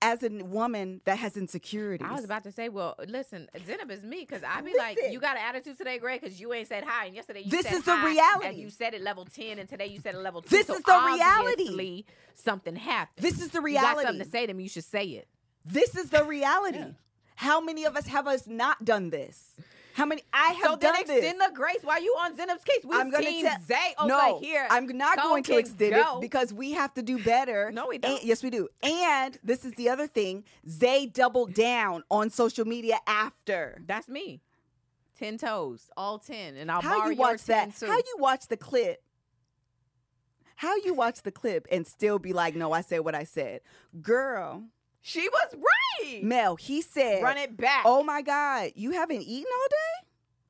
[0.00, 2.06] as a woman that has insecurities.
[2.08, 4.78] I was about to say, well, listen, Zanab is me because I be Listen.
[4.78, 7.50] like, you got an attitude today, Greg, because you ain't said hi, and yesterday you
[7.50, 8.46] This said is the reality.
[8.46, 10.50] and you said it level ten, and today you said it level two.
[10.50, 12.04] This so is the reality.
[12.34, 13.24] Something happened.
[13.24, 14.02] This is the You got reality.
[14.06, 14.62] something to say to me.
[14.64, 15.26] You should say it.
[15.64, 16.78] This is the reality.
[16.78, 16.90] Yeah.
[17.34, 19.56] How many of us have us not done this?
[19.98, 20.22] How many?
[20.32, 21.48] I have so then done extend this.
[21.48, 21.78] the grace.
[21.82, 22.84] Why are you on Zanab's case?
[22.84, 24.64] We I'm gonna tell- Zay over no, here.
[24.70, 26.18] I'm not Go going to extend go.
[26.18, 27.72] it because we have to do better.
[27.72, 28.22] No, we don't.
[28.22, 28.68] yes, we do.
[28.80, 30.44] And this is the other thing.
[30.70, 33.82] Zay doubled down on social media after.
[33.88, 34.40] That's me.
[35.18, 37.64] Ten toes, all ten, and I'll How you watch that?
[37.64, 37.86] 10 too.
[37.86, 39.02] How you watch the clip?
[40.54, 43.62] How you watch the clip and still be like, no, I said what I said,
[44.00, 44.62] girl.
[45.08, 46.22] She was right.
[46.22, 47.82] Mel, he said, Run it back.
[47.86, 50.08] Oh my God, you haven't eaten all day?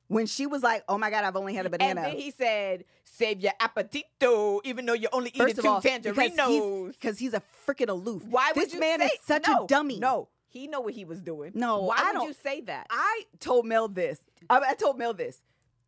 [0.09, 2.01] When she was like, Oh my God, I've only had a banana.
[2.01, 5.81] And then he said, "Save your appetito, even though you're only First eating two all,
[5.81, 8.25] because tangerinos." Because he's a freaking aloof.
[8.25, 9.99] Why would this you man say is such no, a dummy?
[9.99, 11.51] No, he know what he was doing.
[11.53, 12.87] No, why I would don't- you say that?
[12.89, 14.19] I told Mel this.
[14.49, 15.41] I, I told Mel this.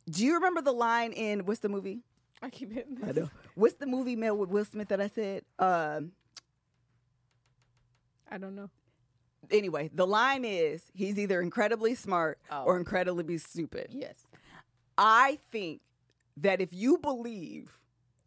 [0.09, 2.01] Do you remember the line in what's the movie?
[2.41, 3.29] I keep hitting I know.
[3.55, 5.43] What's the movie Mel with Will Smith that I said?
[5.59, 6.11] Um,
[8.31, 8.69] I don't know.
[9.49, 12.63] anyway, the line is he's either incredibly smart Oh.
[12.63, 13.87] or incredibly stupid.
[13.91, 14.25] Yes.
[14.97, 15.81] I think
[16.37, 17.77] that if you believe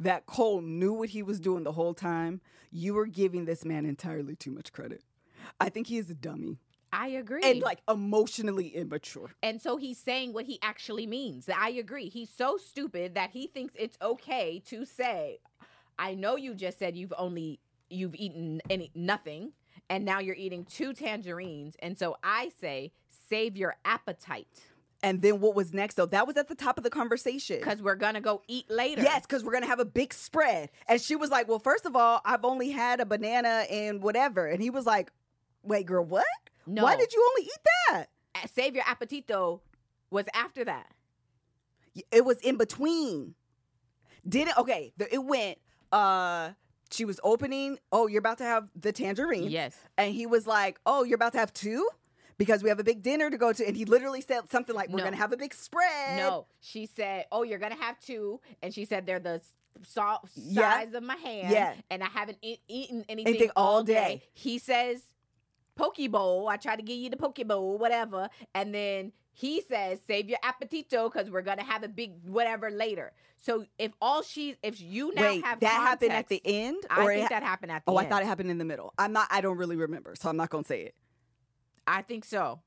[0.00, 2.40] that Cole knew what he was doing the whole time,
[2.70, 5.02] you are giving this man entirely too much credit.
[5.60, 6.58] I think he is a dummy.
[6.92, 7.40] I agree.
[7.42, 9.30] and like emotionally immature.
[9.42, 11.48] And so he's saying what he actually means.
[11.48, 12.08] I agree.
[12.08, 15.38] He's so stupid that he thinks it's okay to say,
[15.98, 17.58] "I know you just said you've only
[17.90, 19.52] you've eaten any nothing,
[19.88, 22.92] and now you're eating two tangerines." And so I say,
[23.28, 24.48] "Save your appetite
[25.02, 26.06] And then what was next though?
[26.06, 27.58] That was at the top of the conversation.
[27.58, 30.70] because we're gonna go eat later." Yes, because we're gonna have a big spread.
[30.88, 34.46] And she was like, Well, first of all, I've only had a banana and whatever.
[34.46, 35.12] And he was like,
[35.62, 36.24] Wait, girl, what?
[36.66, 36.84] No.
[36.84, 38.06] Why did you only eat that?
[38.50, 39.60] Save your appetito
[40.10, 40.86] was after that.
[42.10, 43.34] It was in between.
[44.26, 45.58] Did it okay, it went
[45.92, 46.52] uh
[46.94, 49.50] she was opening, oh, you're about to have the tangerine.
[49.50, 49.76] Yes.
[49.98, 51.88] And he was like, Oh, you're about to have two?
[52.38, 53.66] Because we have a big dinner to go to.
[53.66, 55.04] And he literally said something like, We're No.
[55.04, 56.16] gonna have a big spread.
[56.18, 58.40] No, she said, "Oh, you're gonna have two.
[58.62, 60.72] and she said they're the s- sa- Yeah.
[60.80, 61.50] size of my hand.
[61.50, 61.74] Yeah.
[61.90, 64.22] and I haven't e- eaten anything, Anything all day.
[64.32, 65.02] He says,
[65.76, 70.00] "Poke bowl." I try to give you the poke bowl, whatever, and then he says,
[70.06, 74.56] "Save your appetito because we're gonna have a big whatever later." So if all she,
[74.62, 76.84] if you now Wait, have that happened at the end?
[76.88, 78.06] I think ha- that happened at the Oh, end.
[78.06, 78.94] I thought it happened in the middle.
[78.98, 80.94] I'm not I don't really remember, so I'm not gonna say it.
[81.86, 82.60] I think so,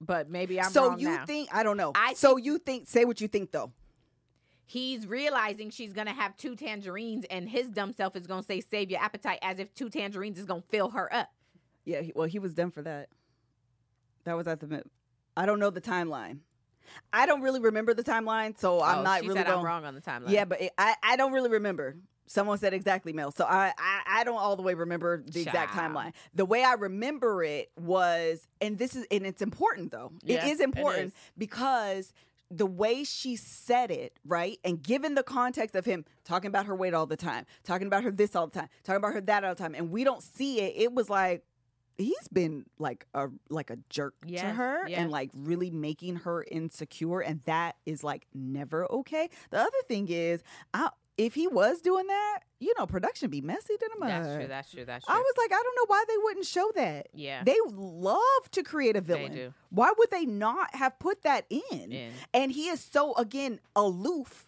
[0.00, 1.26] but maybe I'm so you now.
[1.26, 1.92] think I don't know.
[1.94, 3.72] I so think- you think say what you think though.
[4.66, 8.90] he's realizing she's gonna have two tangerines, and his dumb self is gonna say, "Save
[8.90, 11.30] your appetite," as if two tangerines is gonna fill her up.
[11.84, 13.08] Yeah, he, well he was done for that.
[14.24, 14.82] That was at the.
[15.36, 16.38] I don't know the timeline.
[17.12, 19.58] I don't really remember the timeline, so I'm Oh, not she really said going.
[19.58, 20.30] I'm wrong on the timeline.
[20.30, 21.96] Yeah, but it, I I don't really remember.
[22.26, 23.32] Someone said exactly, Mel.
[23.32, 26.12] So I, I I don't all the way remember the exact timeline.
[26.34, 30.12] The way I remember it was, and this is, and it's important though.
[30.22, 31.12] Yeah, it is important is.
[31.36, 32.12] because
[32.50, 36.74] the way she said it, right, and given the context of him talking about her
[36.74, 39.44] weight all the time, talking about her this all the time, talking about her that
[39.44, 40.74] all the time, and we don't see it.
[40.76, 41.44] It was like
[41.98, 44.98] he's been like a like a jerk to her yes.
[44.98, 50.08] and like really making her insecure and that is like never okay the other thing
[50.08, 50.42] is
[50.72, 54.34] I, if he was doing that you know production be messy to the mud that's
[54.34, 54.46] true.
[54.46, 54.84] That's true.
[54.84, 55.14] That's true.
[55.14, 58.62] i was like i don't know why they wouldn't show that yeah, they love to
[58.62, 62.12] create a villain why would they not have put that in In.
[62.32, 64.46] and he is so again aloof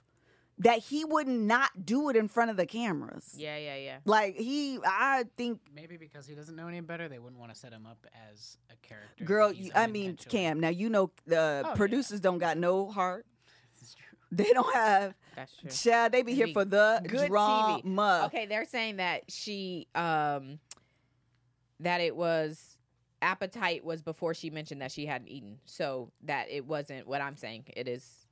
[0.59, 3.96] that he would not do it in front of the cameras yeah, yeah, yeah.
[4.07, 7.59] like he i think Maybe because he doesn't know any better, they wouldn't want to
[7.59, 9.24] set him up as a character.
[9.24, 10.59] Girl, you, I mean, Cam.
[10.61, 11.74] Now you know the Oh, yeah.
[11.74, 13.26] producers don't got no heart.
[13.78, 14.18] This is true.
[14.32, 15.14] They don't have.
[15.36, 15.70] That's true.
[15.70, 17.82] Child, they be here be for the good TV.
[17.82, 18.22] drama.
[18.26, 20.59] Okay, they're saying that she um
[21.80, 22.78] that it was
[23.22, 25.59] appetite was before she mentioned that she hadn't eaten.
[25.66, 27.64] So that it wasn't what I'm saying.
[27.76, 28.26] It is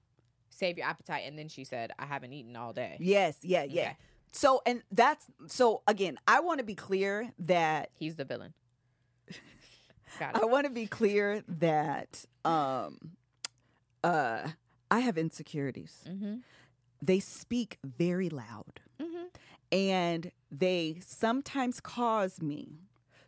[0.55, 2.97] save your appetite and then she said I haven't eaten all day.
[3.01, 3.83] Yes, yeah, yeah.
[3.83, 3.97] Okay.
[4.33, 5.83] So, and that's so.
[5.87, 8.53] Again, I want to be clear that He's the villain.
[10.19, 13.13] Got I want to be clear that um,
[14.03, 14.49] uh,
[14.91, 16.05] I have insecurities.
[16.09, 16.37] Mm-hmm.
[17.03, 18.81] They speak very loud.
[19.01, 19.27] Mhm.
[19.73, 22.79] and they sometimes cause me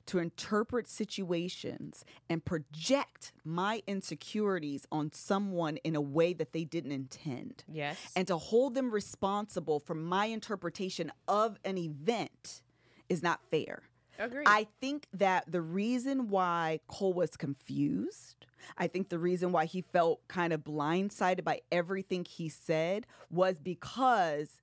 [0.07, 6.93] to interpret situations and project my insecurities on someone in a way that they didn't
[6.93, 7.97] intend Yes.
[8.17, 12.63] and to hold them responsible for my interpretation of an event
[13.09, 13.83] is not fair
[14.19, 14.45] Agree.
[14.47, 18.47] I think that the reason why Cole was confused,
[18.79, 23.59] I think the reason why he felt kind of blindsided by everything he said was
[23.59, 24.63] because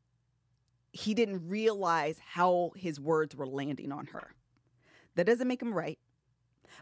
[0.91, 4.33] he didn't realize how his words were landing on her.
[5.15, 5.99] That doesn't make him right,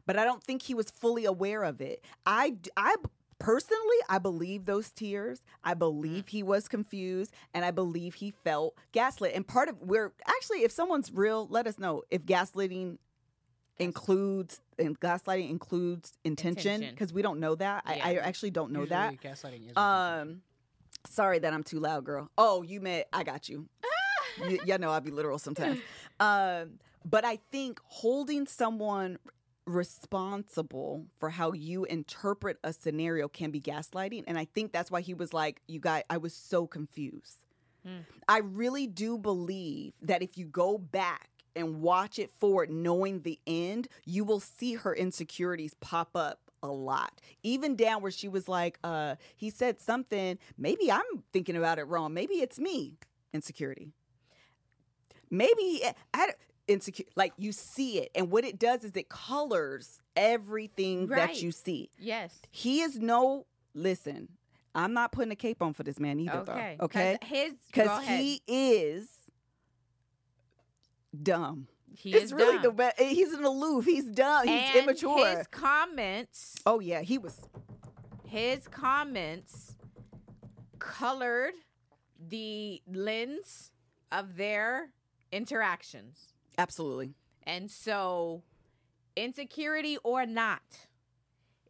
[0.06, 2.04] but I don't think he was fully aware of it.
[2.26, 2.96] I, I
[3.40, 5.42] personally, I believe those tears.
[5.64, 9.34] I believe he was confused, and I believe he felt gaslit.
[9.36, 12.98] And part of where actually, if someone's real, let us know if gaslighting
[13.80, 17.84] includes and gaslighting includes intention because we don't know that.
[17.86, 19.22] I, I actually don't know Usually that.
[19.22, 20.42] Gaslighting is Um,
[21.08, 22.30] sorry that I'm too loud, girl.
[22.38, 23.68] Oh, you meant I got you.
[24.42, 25.80] y- y'all know I'll be literal sometimes.
[26.20, 26.74] Um,
[27.06, 29.18] but I think holding someone
[29.66, 35.02] responsible for how you interpret a scenario can be gaslighting, and I think that's why
[35.02, 37.38] he was like, "You guys, I was so confused."
[37.86, 38.00] Hmm.
[38.28, 43.40] I really do believe that if you go back and watch it forward, knowing the
[43.48, 47.20] end, you will see her insecurities pop up a lot.
[47.44, 51.84] Even down where she was like, uh, he said something, maybe I'm thinking about it
[51.86, 52.14] wrong.
[52.14, 52.98] Maybe it's me.
[53.34, 53.90] Insecurity.
[55.30, 55.82] Maybe
[56.14, 56.38] I, don't-
[56.72, 61.52] insecure like you see it and what it does is it colors everything that you
[61.52, 61.90] see.
[62.00, 62.42] yes.
[62.52, 64.30] He is no listen.
[64.74, 66.76] I'm not putting a cape on for this man either Okay.
[66.80, 66.86] though.
[66.86, 67.18] Okay?
[67.22, 69.10] 'Cause His because he is
[71.22, 71.68] dumb.
[71.94, 72.64] He it's is really dumb.
[72.64, 73.00] the best.
[73.00, 73.86] He's an aloof.
[73.86, 74.48] He's dumb.
[74.48, 75.38] He's and immature.
[75.38, 77.40] His comments, oh yeah, he was.
[78.26, 79.76] his comments
[80.80, 81.54] colored
[82.30, 83.72] the lens
[84.12, 84.92] of their
[85.34, 86.34] interactions.
[86.62, 87.14] Absolutely.
[87.44, 88.44] And so,
[89.16, 90.62] insecurity or not,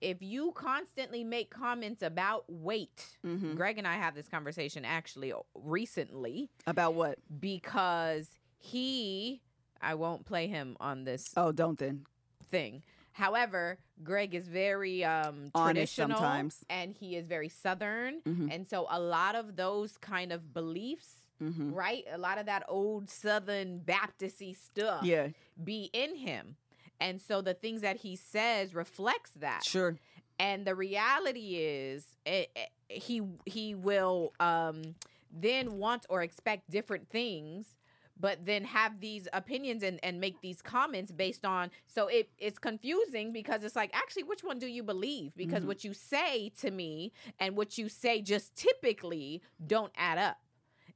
[0.01, 3.55] if you constantly make comments about weight, Mhm.
[3.55, 7.19] Greg and I have this conversation actually recently About what?
[7.39, 8.27] because
[8.57, 9.41] he,
[9.79, 12.05] I won't play him on this Oh, don't then.
[12.49, 12.83] thing.
[13.13, 16.65] However, Greg is very um, traditional sometimes.
[16.69, 18.21] and he is very southern.
[18.21, 18.51] Mhm.
[18.51, 21.73] And so, a lot of those kind of beliefs, Mm-hmm.
[21.73, 22.03] right?
[22.11, 25.29] A lot of that old southern Baptisty stuff Yeah,
[25.63, 26.55] be in him.
[26.99, 29.63] And so the things that he says reflects that.
[29.65, 29.97] sure.
[30.39, 34.95] And the reality is it, it- he he will um
[35.31, 37.77] then want or expect different things
[38.19, 42.59] but then have these opinions and, and make these comments based on so it, it's
[42.59, 45.67] confusing because it's like actually which one do you believe because Mhm.
[45.67, 50.37] what you say to me and what you say just typically don't add up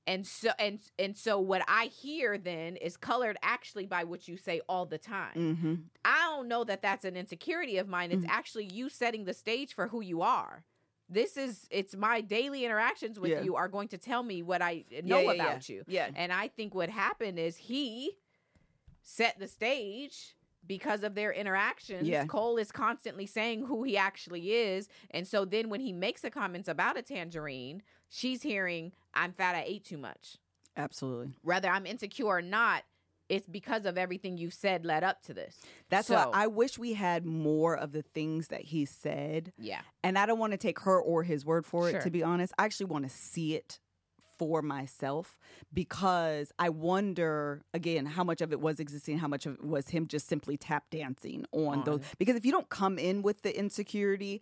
[0.08, 4.38] and so and and so what i hear then is colored actually by what you
[4.38, 5.76] say all the time Mm-hmm.
[6.04, 8.12] I don't know that that's an insecurity of mine.
[8.12, 8.30] It's Mhm.
[8.30, 10.64] actually you setting the stage for who you are.
[11.10, 13.42] This is it's my daily interactions with Yeah.
[13.42, 15.84] you are going to tell me what I know yeah, yeah, about you.
[15.88, 16.10] Yeah.
[16.16, 18.18] And I think what happened is he
[19.04, 20.36] set the stage
[20.68, 22.08] because of their interactions.
[22.08, 22.26] Yeah.
[22.26, 24.88] Cole is constantly saying who he actually is.
[25.12, 29.56] And so then when he makes a comments about a tangerine, she's hearing, I'm fat,
[29.56, 30.38] I ate too much.
[30.78, 31.34] Absolutely.
[31.42, 32.84] Whether I'm insecure or not,
[33.28, 35.60] it's because of everything you've said led up to this.
[35.90, 39.52] That's So- why I wish we had more of the things that he said.
[39.58, 39.82] Yeah.
[40.04, 42.54] And I don't want to take her or his word for it, to be honest.
[42.60, 43.80] I actually want to see it
[44.38, 45.40] for myself
[45.74, 49.90] because I wonder, again, how much of it was existing, how much of it was
[49.90, 52.02] him just simply tap dancing on, On those.
[52.20, 54.42] Because if you don't come in with the insecurity,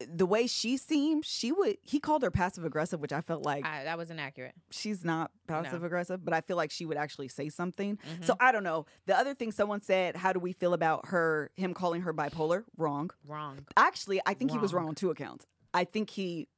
[0.00, 3.64] the way she seemed, she would, he called her passive aggressive, which I felt like
[3.64, 4.54] I, that was inaccurate.
[4.70, 7.96] she's not passive aggressive, but I feel like she would actually say something.
[7.96, 8.24] Mm-hmm.
[8.24, 8.86] So I don't know.
[9.06, 12.64] The other thing someone said, how do we feel about her, him calling her bipolar?
[12.76, 13.10] Wrong.
[13.26, 13.60] Wrong.
[13.76, 14.84] Actually, I think he was Wrong.
[14.84, 15.46] wrong on two accounts.
[15.72, 16.48] I think he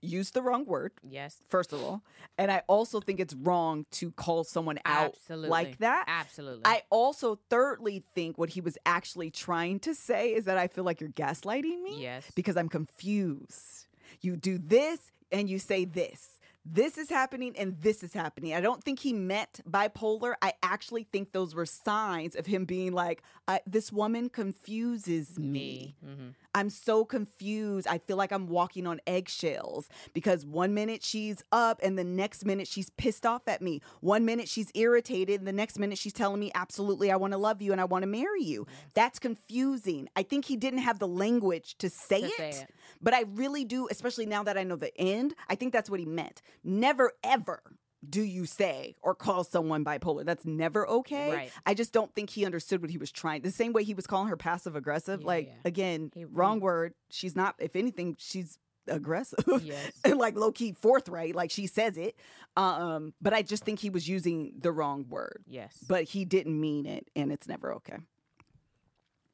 [0.00, 1.38] used the wrong word, Yes.
[1.48, 2.02] first of all.
[2.38, 5.48] And I also think it's wrong to call someone out Absolutely.
[5.48, 6.04] like that.
[6.06, 6.62] Absolutely.
[6.64, 10.84] I also thirdly think what he was actually trying to say is that I feel
[10.84, 12.30] like you're gaslighting me yes.
[12.34, 13.86] because I'm confused.
[14.20, 16.35] You do this and you say this.
[16.68, 18.52] This is happening and this is happening.
[18.52, 20.34] I don't think he meant bipolar.
[20.42, 25.46] I actually think those were signs of him being like, I, this woman confuses me.
[25.48, 25.96] me.
[26.04, 27.86] hmm I'm so confused.
[27.86, 32.46] I feel like I'm walking on eggshells because one minute she's up and the next
[32.46, 33.82] minute she's pissed off at me.
[34.00, 37.36] One minute she's irritated and the next minute she's telling me, absolutely, I want to
[37.36, 38.66] love you and I want to marry you.
[38.94, 40.08] That's confusing.
[40.16, 42.70] I think he didn't have the language to say, To it, say it.
[43.02, 46.00] but I really do, especially now that I know the end, I think that's what
[46.00, 46.40] he meant.
[46.64, 47.62] Never, ever.
[48.08, 50.24] Do you say or call someone bipolar?
[50.24, 51.32] That's never okay.
[51.32, 51.52] Right.
[51.64, 53.42] I just don't think he understood what he was trying.
[53.42, 55.22] The same way he was calling her passive aggressive.
[55.22, 55.52] Yeah, like yeah.
[55.64, 56.94] again, He- wrong he- word.
[57.10, 57.56] She's not.
[57.58, 59.90] If anything, she's aggressive Yes.
[60.04, 61.34] and like low key forthright.
[61.34, 62.14] Like she says it.
[62.56, 65.42] Um, but I just think he was using the wrong word.
[65.48, 65.76] Yes.
[65.88, 67.96] But he didn't mean it, and it's never okay.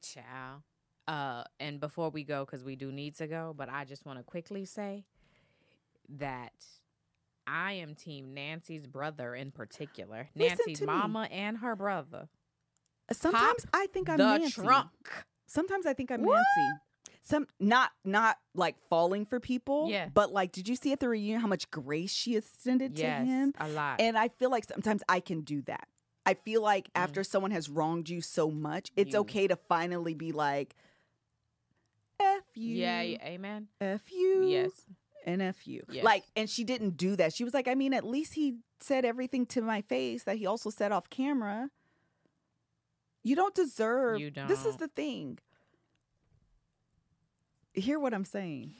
[0.00, 0.62] Ciao.
[1.06, 4.18] Uh, and before we go, because we do need to go, but I just want
[4.18, 5.04] to quickly say
[6.18, 6.52] that
[7.46, 10.92] I am Team Nancy's brother in particular, Listen Nancy's to me.
[10.92, 12.28] mama and her brother.
[13.10, 14.62] Sometimes I think I'm the Nancy.
[14.62, 14.90] trunk.
[15.46, 16.34] Sometimes I think I'm What?
[16.56, 16.78] Nancy.
[17.24, 19.88] Some not not like falling for people.
[19.90, 20.08] Yeah.
[20.12, 23.26] But like, did you see at the reunion how much grace she extended Yes, to
[23.26, 23.52] him?
[23.60, 24.00] a lot.
[24.00, 25.86] And I feel like sometimes I can do that.
[26.24, 29.12] I feel like after someone has wronged you so much, it's Mm.
[29.14, 30.74] You- okay to finally be like,
[32.20, 32.76] F you.
[32.76, 33.68] yeah, yeah, amen.
[33.80, 34.44] F you.
[34.46, 34.86] Yes.
[35.26, 35.82] You.
[35.90, 36.04] Yes.
[36.04, 37.32] Like, and she didn't do that.
[37.32, 40.46] She was like, I mean, at least he said everything to my face that he
[40.46, 41.70] also said off camera.
[43.22, 44.18] You don't deserve.
[44.20, 44.48] You don't.
[44.48, 45.38] This is the thing.
[47.74, 48.74] Hear what I'm saying.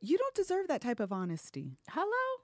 [0.00, 1.76] You don't deserve that type of honesty.
[1.90, 2.42] Hello.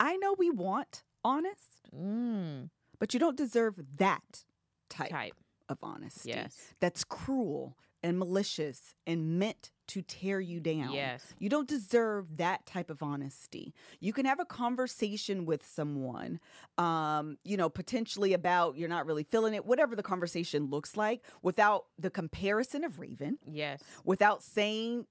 [0.00, 1.64] I know we want honest,
[1.96, 2.68] Mm,
[2.98, 4.44] but you don't deserve that
[4.90, 5.34] type, type.
[5.68, 6.28] of honesty.
[6.30, 6.74] Yes.
[6.80, 10.92] That's cruel and malicious and meant to tear you down.
[10.92, 11.34] Yes.
[11.38, 13.74] You don't deserve that type of honesty.
[14.00, 16.40] You can have a conversation with someone,
[16.78, 21.22] um, you know, potentially about you're not really feeling it, whatever the conversation looks like,
[21.42, 23.82] without the comparison of Raven, Yes.
[24.04, 25.06] without saying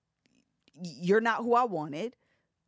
[0.81, 2.15] you're not who I wanted,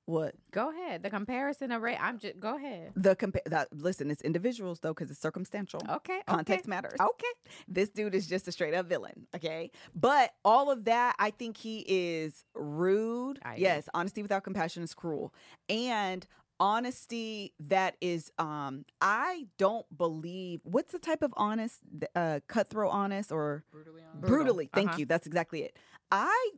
[0.09, 1.03] What Go ahead.
[1.03, 1.97] The comparison of rate.
[2.01, 2.93] I'm just go ahead.
[2.95, 3.43] the compare.
[3.45, 4.09] that listen?
[4.09, 5.81] It's individuals though, because it's circumstantial.
[5.87, 6.21] Okay.
[6.25, 6.69] Context okay.
[6.69, 6.99] matters.
[6.99, 7.27] Okay.
[7.67, 9.27] This dude is just a straight up villain.
[9.35, 9.69] Okay.
[9.93, 13.37] But all of that, I think he is rude.
[13.43, 13.61] I agree.
[13.65, 13.87] yes.
[13.93, 15.31] Honesty without compassion is cruel.
[15.69, 16.25] And
[16.59, 21.77] honesty that is um I don't believe what's the type of honest
[22.15, 24.21] uh cutthroat honest or Brutally honest.
[24.21, 24.37] Brutal.
[24.37, 24.69] brutally.
[24.73, 24.97] Thank Uh-huh.
[25.01, 25.05] you.
[25.05, 25.77] That's exactly it.
[26.11, 26.49] I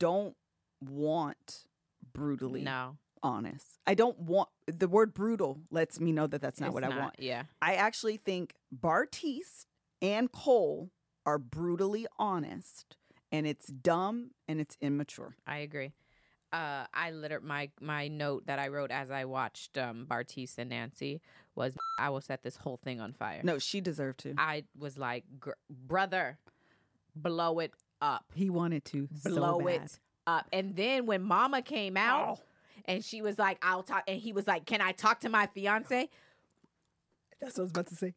[0.00, 0.34] don't
[0.80, 1.64] want
[2.14, 2.96] brutally No.
[3.22, 3.78] honest.
[3.86, 6.88] I don't want the word brutal lets me know that that's not it's what I
[6.98, 7.16] want.
[7.18, 7.42] Yeah.
[7.60, 9.66] I actually think Bartise
[10.00, 10.90] and Cole
[11.26, 12.96] are brutally honest,
[13.32, 15.36] and it's dumb and it's immature.
[15.46, 15.92] I agree.
[16.52, 20.70] Uh, I literally my my note that I wrote as I watched um, Bartise and
[20.70, 21.20] Nancy
[21.56, 23.40] was I will set this whole thing on fire.
[23.42, 24.34] No, she deserved to.
[24.38, 26.38] I was like, Gr- brother,
[27.16, 29.82] blow it up, He wanted to blow so bad.
[29.82, 30.46] it up.
[30.52, 32.42] And then when Mama came out oh.
[32.86, 35.46] and she was like, I'll talk, and he was like, Can I talk to my
[35.54, 36.08] fiance?
[37.40, 38.14] That's what I was about to say.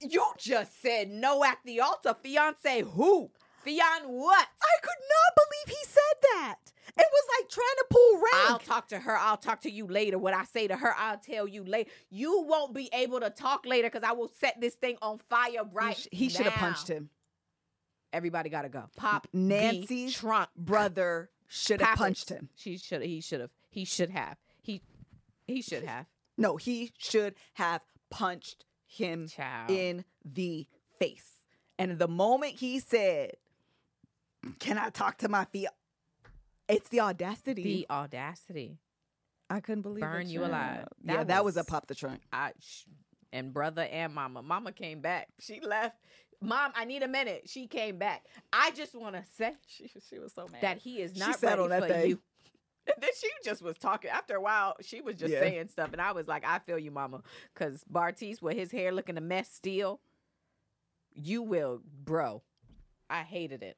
[0.00, 2.14] You just said no at the altar.
[2.22, 3.30] Fiance who?
[3.66, 4.48] Fion what?
[4.62, 6.56] I could not believe he said that.
[6.96, 8.50] It was like trying to pull rank.
[8.50, 9.16] I'll talk to her.
[9.16, 10.18] I'll talk to you later.
[10.18, 11.90] What I say to her, I'll tell you later.
[12.10, 15.64] You won't be able to talk later because I will set this thing on fire
[15.72, 17.10] right he, sh- he should have punched him.
[18.12, 18.84] Everybody got to go.
[18.96, 20.48] Pop Nancy's trunk.
[20.56, 22.48] Brother should have punched him.
[22.56, 23.02] She should.
[23.02, 23.50] He should have.
[23.70, 24.36] He should have.
[24.62, 24.82] He.
[25.46, 26.06] He should have.
[26.36, 29.70] No, he should have punched him Child.
[29.70, 30.66] in the
[30.98, 31.26] face.
[31.78, 33.32] And the moment he said,
[34.58, 35.74] "Can I talk to my fiance?"
[36.68, 37.62] It's the audacity.
[37.62, 38.78] the audacity.
[39.50, 40.28] I couldn't believe Burn it.
[40.28, 40.50] you child.
[40.50, 40.88] alive.
[41.02, 42.20] yeah, That that was a pop the trunk.
[42.32, 42.84] I sh-
[43.32, 44.42] and brother and mama.
[44.42, 45.28] Mama came back.
[45.38, 45.96] She left.
[46.40, 47.42] Mom, I need a minute.
[47.46, 48.24] She came back.
[48.52, 50.60] I just want to say She, she was so mad.
[50.62, 52.08] that he is not sat ready on that for thing.
[52.10, 52.20] you.
[52.86, 54.08] And then she just was talking.
[54.10, 55.40] After a while, she was just Yeah.
[55.40, 57.20] saying stuff, and I was like, "I feel you, Mama."
[57.52, 60.00] Because Bartise, with his hair looking a mess, still,
[61.12, 62.42] you will, bro.
[63.10, 63.76] I hated it.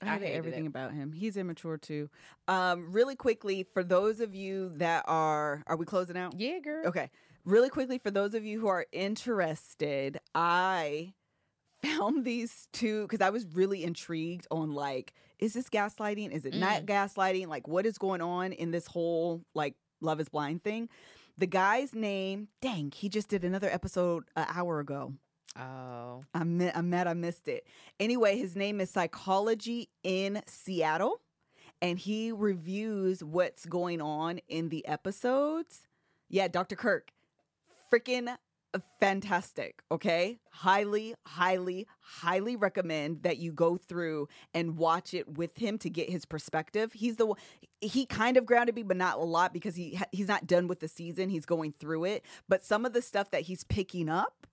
[0.00, 0.68] I I hated hated everything it.
[0.68, 1.12] about him.
[1.12, 2.08] He's immature too.
[2.48, 6.32] Um, really quickly, for those of you that are, are we closing out?
[6.40, 6.86] Yeah, girl.
[6.86, 7.10] Okay.
[7.44, 11.12] Really quickly, for those of you who are interested, I
[11.82, 16.30] found these two because I was really intrigued on like, is this gaslighting?
[16.30, 16.86] Is it not mm.
[16.86, 17.48] gaslighting?
[17.48, 20.88] Like, what is going on in this whole like Love is Blind thing?
[21.38, 25.12] The guy's name, dang, he just did another episode an hour ago.
[25.58, 27.66] Oh, I'm, I'm mad I missed it.
[28.00, 31.20] Anyway, his name is Psychology in Seattle,
[31.80, 35.82] and he reviews what's going on in the episodes.
[36.28, 36.76] Yeah, Dr.
[36.76, 37.10] Kirk,
[37.92, 38.36] freaking
[39.00, 39.82] fantastic.
[39.90, 45.90] Okay, highly, highly, highly recommend that you go through and watch it with him to
[45.90, 46.92] get his perspective.
[46.92, 47.38] He's the one.
[47.80, 50.80] He kind of grounded me, but not a lot because he he's not done with
[50.80, 51.28] the season.
[51.28, 54.46] He's going through it, but some of the stuff that he's picking up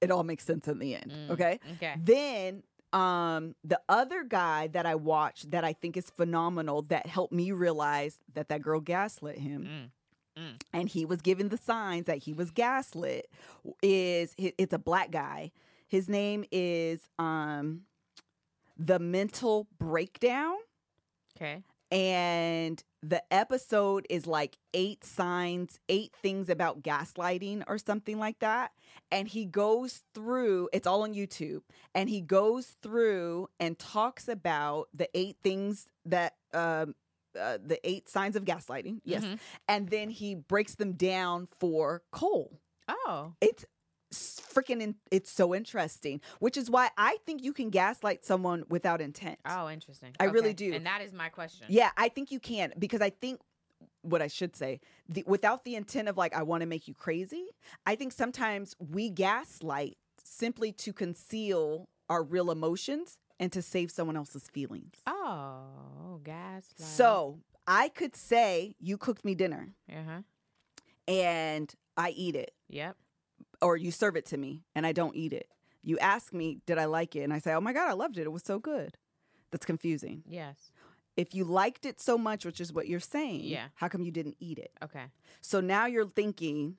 [0.00, 1.12] it all makes sense in the end.
[1.12, 1.58] Mm, Okay.
[1.74, 1.94] okay.
[2.02, 7.32] Then um the other guy that I watched that I think is phenomenal that helped
[7.32, 9.90] me realize that that girl gaslit him Mm,
[10.38, 10.60] mm.
[10.72, 13.30] and he was given the signs that he was gaslit
[13.82, 15.52] is it's a black guy.
[15.88, 17.82] His name is um
[18.76, 20.56] the mental breakdown
[21.36, 21.62] Okay.
[21.90, 28.72] and the episode is like eight signs, eight things about gaslighting or something like that.
[29.10, 31.62] And he goes through, it's all on YouTube,
[31.94, 36.94] and he goes through and talks about the eight things that, um,
[37.38, 39.00] uh, the eight signs of gaslighting.
[39.04, 39.24] Yes.
[39.24, 39.38] Mhm.
[39.68, 42.60] And then he breaks them down for Cole.
[42.88, 43.34] Oh.
[43.40, 43.64] It's
[44.12, 49.00] freaking, in, it's so interesting, which is why I think you can gaslight someone without
[49.00, 49.38] intent.
[49.44, 50.14] Oh, interesting.
[50.18, 50.72] I really do.
[50.74, 51.66] And that is my question.
[51.68, 53.40] Yeah, I think you can because I think
[54.02, 56.94] what I should say, the, without the intent of like I want to make you
[56.94, 57.46] crazy,
[57.86, 64.16] I think sometimes we gaslight simply to conceal our real emotions and to save someone
[64.16, 64.94] else's feelings.
[65.08, 66.62] Oh, gaslight.
[66.78, 70.20] So, I could say you cooked me dinner Uh huh.
[71.08, 72.96] and I eat it Yep.
[73.62, 75.48] or you serve it to me and I don't eat it.
[75.82, 77.20] You ask me, did I like it?
[77.22, 78.22] And I say, "Oh my god, I loved it.
[78.22, 78.98] It was so good."
[79.50, 80.22] That's confusing.
[80.26, 80.70] Yes.
[81.16, 83.68] If you liked it so much, which is what you're saying, Yeah.
[83.76, 84.72] how come you didn't eat it?
[84.82, 85.06] Okay.
[85.40, 86.76] So now you're thinking,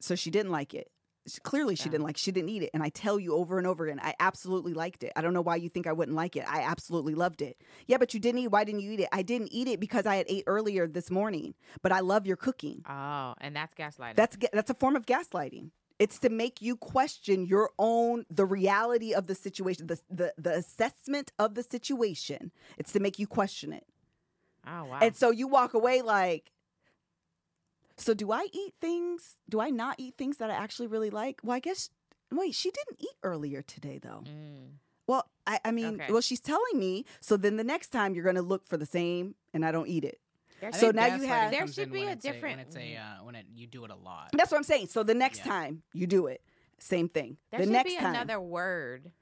[0.00, 0.90] so she didn't like it.
[1.26, 1.92] She- Clearly, she Yeah.
[1.92, 2.16] didn't like.
[2.16, 5.02] She didn't eat it, and I tell you over and over again, I absolutely liked
[5.02, 5.12] it.
[5.16, 6.44] I don't know why you think I wouldn't like it.
[6.48, 7.60] I absolutely loved it.
[7.86, 8.48] Yeah, but you didn't eat.
[8.48, 9.08] Why didn't you eat it?
[9.12, 11.54] I didn't eat it because I had ate earlier this morning.
[11.82, 12.82] But I love your cooking.
[12.88, 14.16] Oh, and that's gaslighting.
[14.16, 15.70] That's that's a form of gaslighting.
[15.98, 20.54] It's to make you question your own the reality of the situation, the the, the
[20.54, 22.52] assessment of the situation.
[22.78, 23.86] It's to make you question it.
[24.66, 24.98] Oh wow.
[25.00, 26.50] And so you walk away like,
[27.98, 29.36] so do I eat things?
[29.48, 31.40] Do I not eat things that I actually really like?
[31.42, 31.90] Well, I guess,
[32.30, 34.22] wait, she didn't eat earlier today though.
[34.26, 34.72] Mm.
[35.06, 36.12] Well, I, I mean, Okay.
[36.12, 37.04] well, she's telling me.
[37.20, 39.86] So then the next time you're going to look for the same and I don't
[39.88, 40.18] eat it.
[40.60, 42.76] There So should- now you have- There should in be when a it's when it's
[42.76, 44.30] a uh, when it, you do it a lot.
[44.32, 44.88] That's what I'm saying.
[44.88, 45.44] So the next Yeah.
[45.52, 46.42] time you do it,
[46.78, 47.36] same thing.
[47.50, 48.14] There the should next be time.
[48.14, 49.12] another word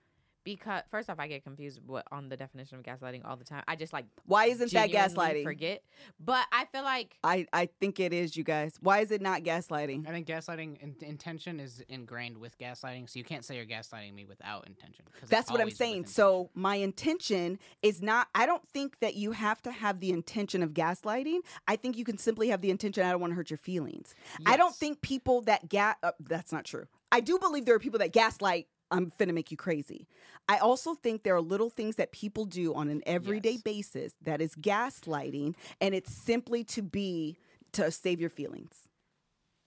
[0.44, 3.62] because first off, I get confused what, on the definition of gaslighting all the time.
[3.66, 5.42] I just like Why isn't that gaslighting?
[5.42, 5.82] Forget,
[6.20, 8.76] but I feel like I, I think it is, you guys.
[8.80, 10.06] Why is it not gaslighting?
[10.06, 14.14] I think gaslighting in- intention is ingrained with gaslighting, so you can't say you're gaslighting
[14.14, 15.04] me without intention.
[15.28, 16.06] That's what I'm saying.
[16.06, 18.28] So my intention is not.
[18.34, 21.40] I don't think that you have to have the intention of gaslighting.
[21.66, 23.04] I think you can simply have the intention.
[23.04, 24.14] I don't want to hurt your feelings.
[24.46, 25.96] I don't think people that gas.
[26.02, 26.86] Uh, that's not true.
[27.10, 28.66] I do believe there are people that gaslight.
[28.94, 30.06] I'm going to make you crazy.
[30.48, 33.62] I also think there are little things that people do on an everyday Yes.
[33.62, 37.36] basis that is gaslighting, and it's simply to be
[37.72, 38.88] to save your feelings.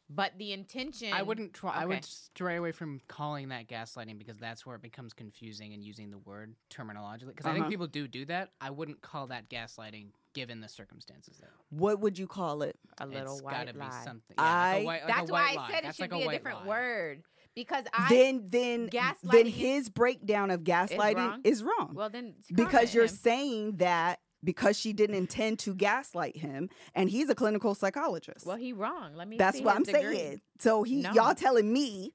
[0.10, 1.12] but the intention.
[1.12, 1.74] I wouldn't try.
[1.74, 5.84] I would stray away from calling that gaslighting because that's where it becomes confusing and
[5.84, 7.28] using the word terminologically.
[7.36, 7.60] Because I Uh-huh.
[7.60, 8.52] think people do do that.
[8.62, 11.40] I wouldn't call that gaslighting given the circumstances.
[11.41, 12.80] Though What would you call it?
[12.99, 13.90] a little it's white gotta lie.
[13.99, 14.36] be something.
[14.38, 16.02] Yeah, like I- a white, like That's a why white I said it That's should
[16.04, 16.68] like be a white different lie.
[16.68, 17.24] word
[17.57, 18.89] because I then then
[19.23, 21.41] then his breakdown of gaslighting wrong?
[21.43, 21.93] is wrong.
[21.95, 23.09] well then because you're him.
[23.09, 28.45] saying that because she didn't intend to gaslight him and he's a clinical psychologist.
[28.45, 29.15] well he wrong.
[29.15, 29.38] Let me.
[29.38, 30.01] that's what I'm degree.
[30.15, 30.41] saying.
[30.59, 31.11] So he No.
[31.13, 32.13] y'all telling me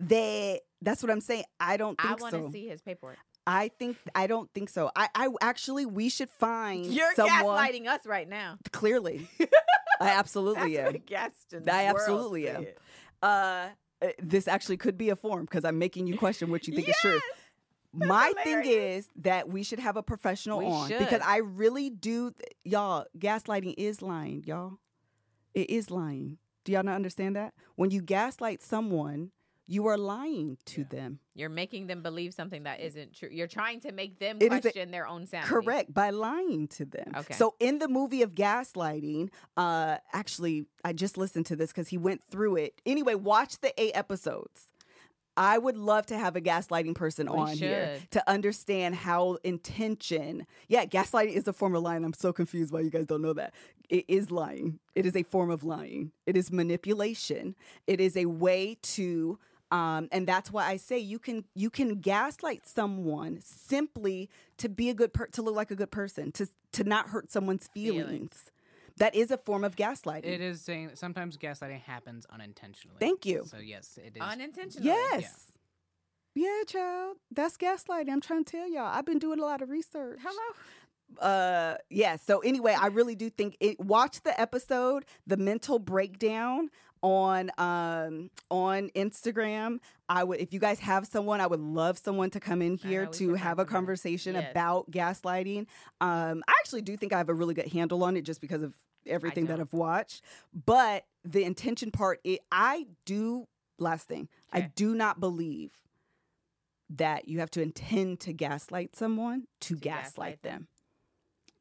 [0.00, 1.44] that that's what I'm saying.
[1.58, 2.50] I don't I think want to so.
[2.52, 3.16] see his paperwork.
[3.46, 4.90] I think I don't think so.
[4.96, 8.58] I, I actually we should find You're someone gaslighting us right now.
[8.72, 9.28] clearly.
[10.00, 10.96] I absolutely am.
[11.68, 12.66] I absolutely am.
[13.22, 13.68] uh,
[14.04, 16.88] Uh, this actually could be a form because I'm making you question what you think
[16.88, 17.12] is true.
[17.12, 20.98] Yes, My thing is that we should have a professional We on should.
[20.98, 22.32] because I really do,
[22.64, 23.06] y'all.
[23.18, 24.78] Gaslighting is lying, y'all.
[25.54, 26.38] It is lying.
[26.64, 27.54] Do y'all not understand that?
[27.76, 29.30] When you gaslight someone,
[29.66, 30.86] you are lying to Yeah.
[30.90, 31.18] them.
[31.34, 33.28] You're making them believe something that isn't true.
[33.32, 35.48] You're trying to make them It is a- question their own sanity.
[35.48, 37.12] Correct by lying to them.
[37.16, 37.34] Okay.
[37.34, 41.96] So in the movie of gaslighting, uh, actually, I just listened to this because he
[41.98, 42.80] went through it.
[42.84, 44.68] Anyway, watch the eight episodes.
[45.36, 50.46] I would love to have a gaslighting person We on here to understand how intention.
[50.68, 52.04] Yeah, gaslighting is a form of lying.
[52.04, 53.52] I'm so confused why you guys don't know that.
[53.88, 54.78] It is lying.
[54.94, 56.12] It is a form of lying.
[56.26, 57.56] It is manipulation.
[57.88, 59.40] It is a way to
[59.74, 64.88] um, and that's why I say you can you can gaslight someone simply to be
[64.88, 68.06] a good per- to look like a good person to to not hurt someone's feelings.
[68.06, 68.50] Feelings.
[68.98, 70.26] That is a form of gaslighting.
[70.26, 72.98] It is saying that sometimes gaslighting happens unintentionally.
[73.00, 73.44] Thank you.
[73.46, 74.22] So yes, it is.
[74.22, 74.86] Unintentionally.
[74.86, 75.50] Yes.
[76.36, 77.16] Yeah, child.
[77.32, 78.10] That's gaslighting.
[78.10, 78.86] I'm trying to tell y'all.
[78.86, 80.18] I've been doing a lot of research.
[80.22, 80.56] Hello.
[81.20, 86.68] Uh yeah so anyway i really do think it watch the episode the mental breakdown
[87.02, 89.78] on um on instagram
[90.08, 93.06] i would if you guys have someone i would love someone to come in here
[93.06, 94.50] to have a conversation Yes.
[94.50, 95.66] about gaslighting
[96.00, 98.62] um i actually do think i have a really good handle on it just because
[98.62, 98.74] of
[99.06, 100.24] everything that i've watched
[100.66, 103.46] but the intention part it i do
[103.78, 105.70] last thing i do not believe
[106.90, 110.52] that you have to intend to gaslight someone to, To gaslight, gaslight them.
[110.52, 110.68] them.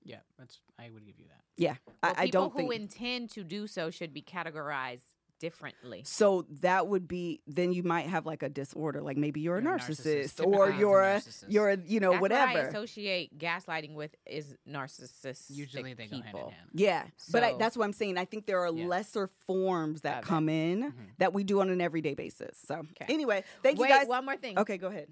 [0.04, 0.60] Yeah, that's.
[0.80, 1.42] I would give you that.
[1.56, 4.22] Yeah, Well, I, I people don't People who think intend to do so should be
[4.22, 6.02] categorized differently.
[6.06, 6.46] so.
[6.62, 9.76] That would be then you might have like a disorder, like maybe you're a You're
[9.76, 10.46] a narcissist, narcissist.
[10.48, 11.46] or you're a a narcissist.
[11.50, 15.46] you're a you know That's What I associate gaslighting with is narcissists.
[15.50, 16.24] Usually they go people.
[16.24, 16.70] hand in hand.
[16.74, 18.18] Yeah, but I, that's what I'm saying.
[18.18, 18.88] I think there are Yeah.
[18.88, 20.94] lesser forms that Of come in Mhm.
[21.20, 22.58] that we do on an everyday basis.
[22.66, 23.14] So 'Kay.
[23.14, 24.08] anyway, thank Wait, you guys.
[24.08, 24.58] one more thing.
[24.58, 25.08] Okay, go ahead.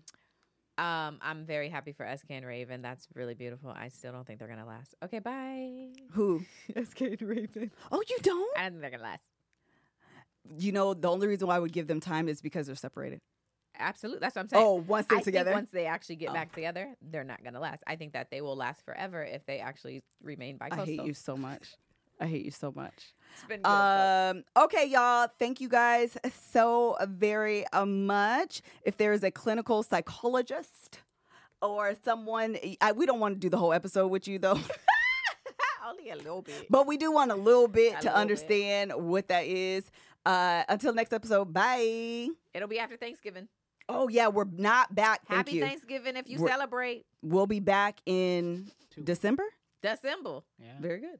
[0.77, 2.81] Um, I'm very happy for SK and Raven.
[2.81, 3.69] That's really beautiful.
[3.75, 4.95] I still don't think they're gonna last.
[5.03, 5.89] Okay, bye.
[6.13, 6.43] Who?
[6.83, 7.71] SK and Raven.
[7.91, 8.57] Oh, you don't?
[8.57, 9.25] I don't think they're gonna last.
[10.57, 13.19] You know, the only reason why I would give them time is because they're separated.
[13.77, 14.19] Absolutely.
[14.19, 14.63] That's what I'm saying.
[14.65, 15.51] Oh, once they're I together.
[15.51, 16.33] once they actually get Oh.
[16.33, 17.83] back together, they're not gonna last.
[17.85, 21.13] I think that they will last forever if they actually remain bi I hate you
[21.13, 21.75] so much.
[22.21, 23.13] I hate you so much.
[23.33, 23.69] It's been good.
[23.69, 25.27] Um, okay, y'all.
[25.39, 26.17] Thank you guys
[26.51, 28.61] so very uh, much.
[28.83, 30.99] If there is a clinical psychologist
[31.61, 34.59] or someone, I, we don't want to do the whole episode with you though,
[35.89, 36.67] Only a little bit.
[36.69, 38.13] but we do want a little bit A to little bit.
[38.21, 39.89] understand what that is.
[40.25, 42.27] Uh, until next episode, bye.
[42.53, 43.47] It'll be after Thanksgiving.
[43.89, 45.21] Oh yeah, we're not back.
[45.27, 45.61] Thank Happy you.
[45.65, 49.01] Thanksgiving if you We're- celebrate We'll be back in Two.
[49.03, 49.43] December.
[49.81, 50.41] December.
[50.59, 50.73] Yeah.
[50.79, 51.19] Very good.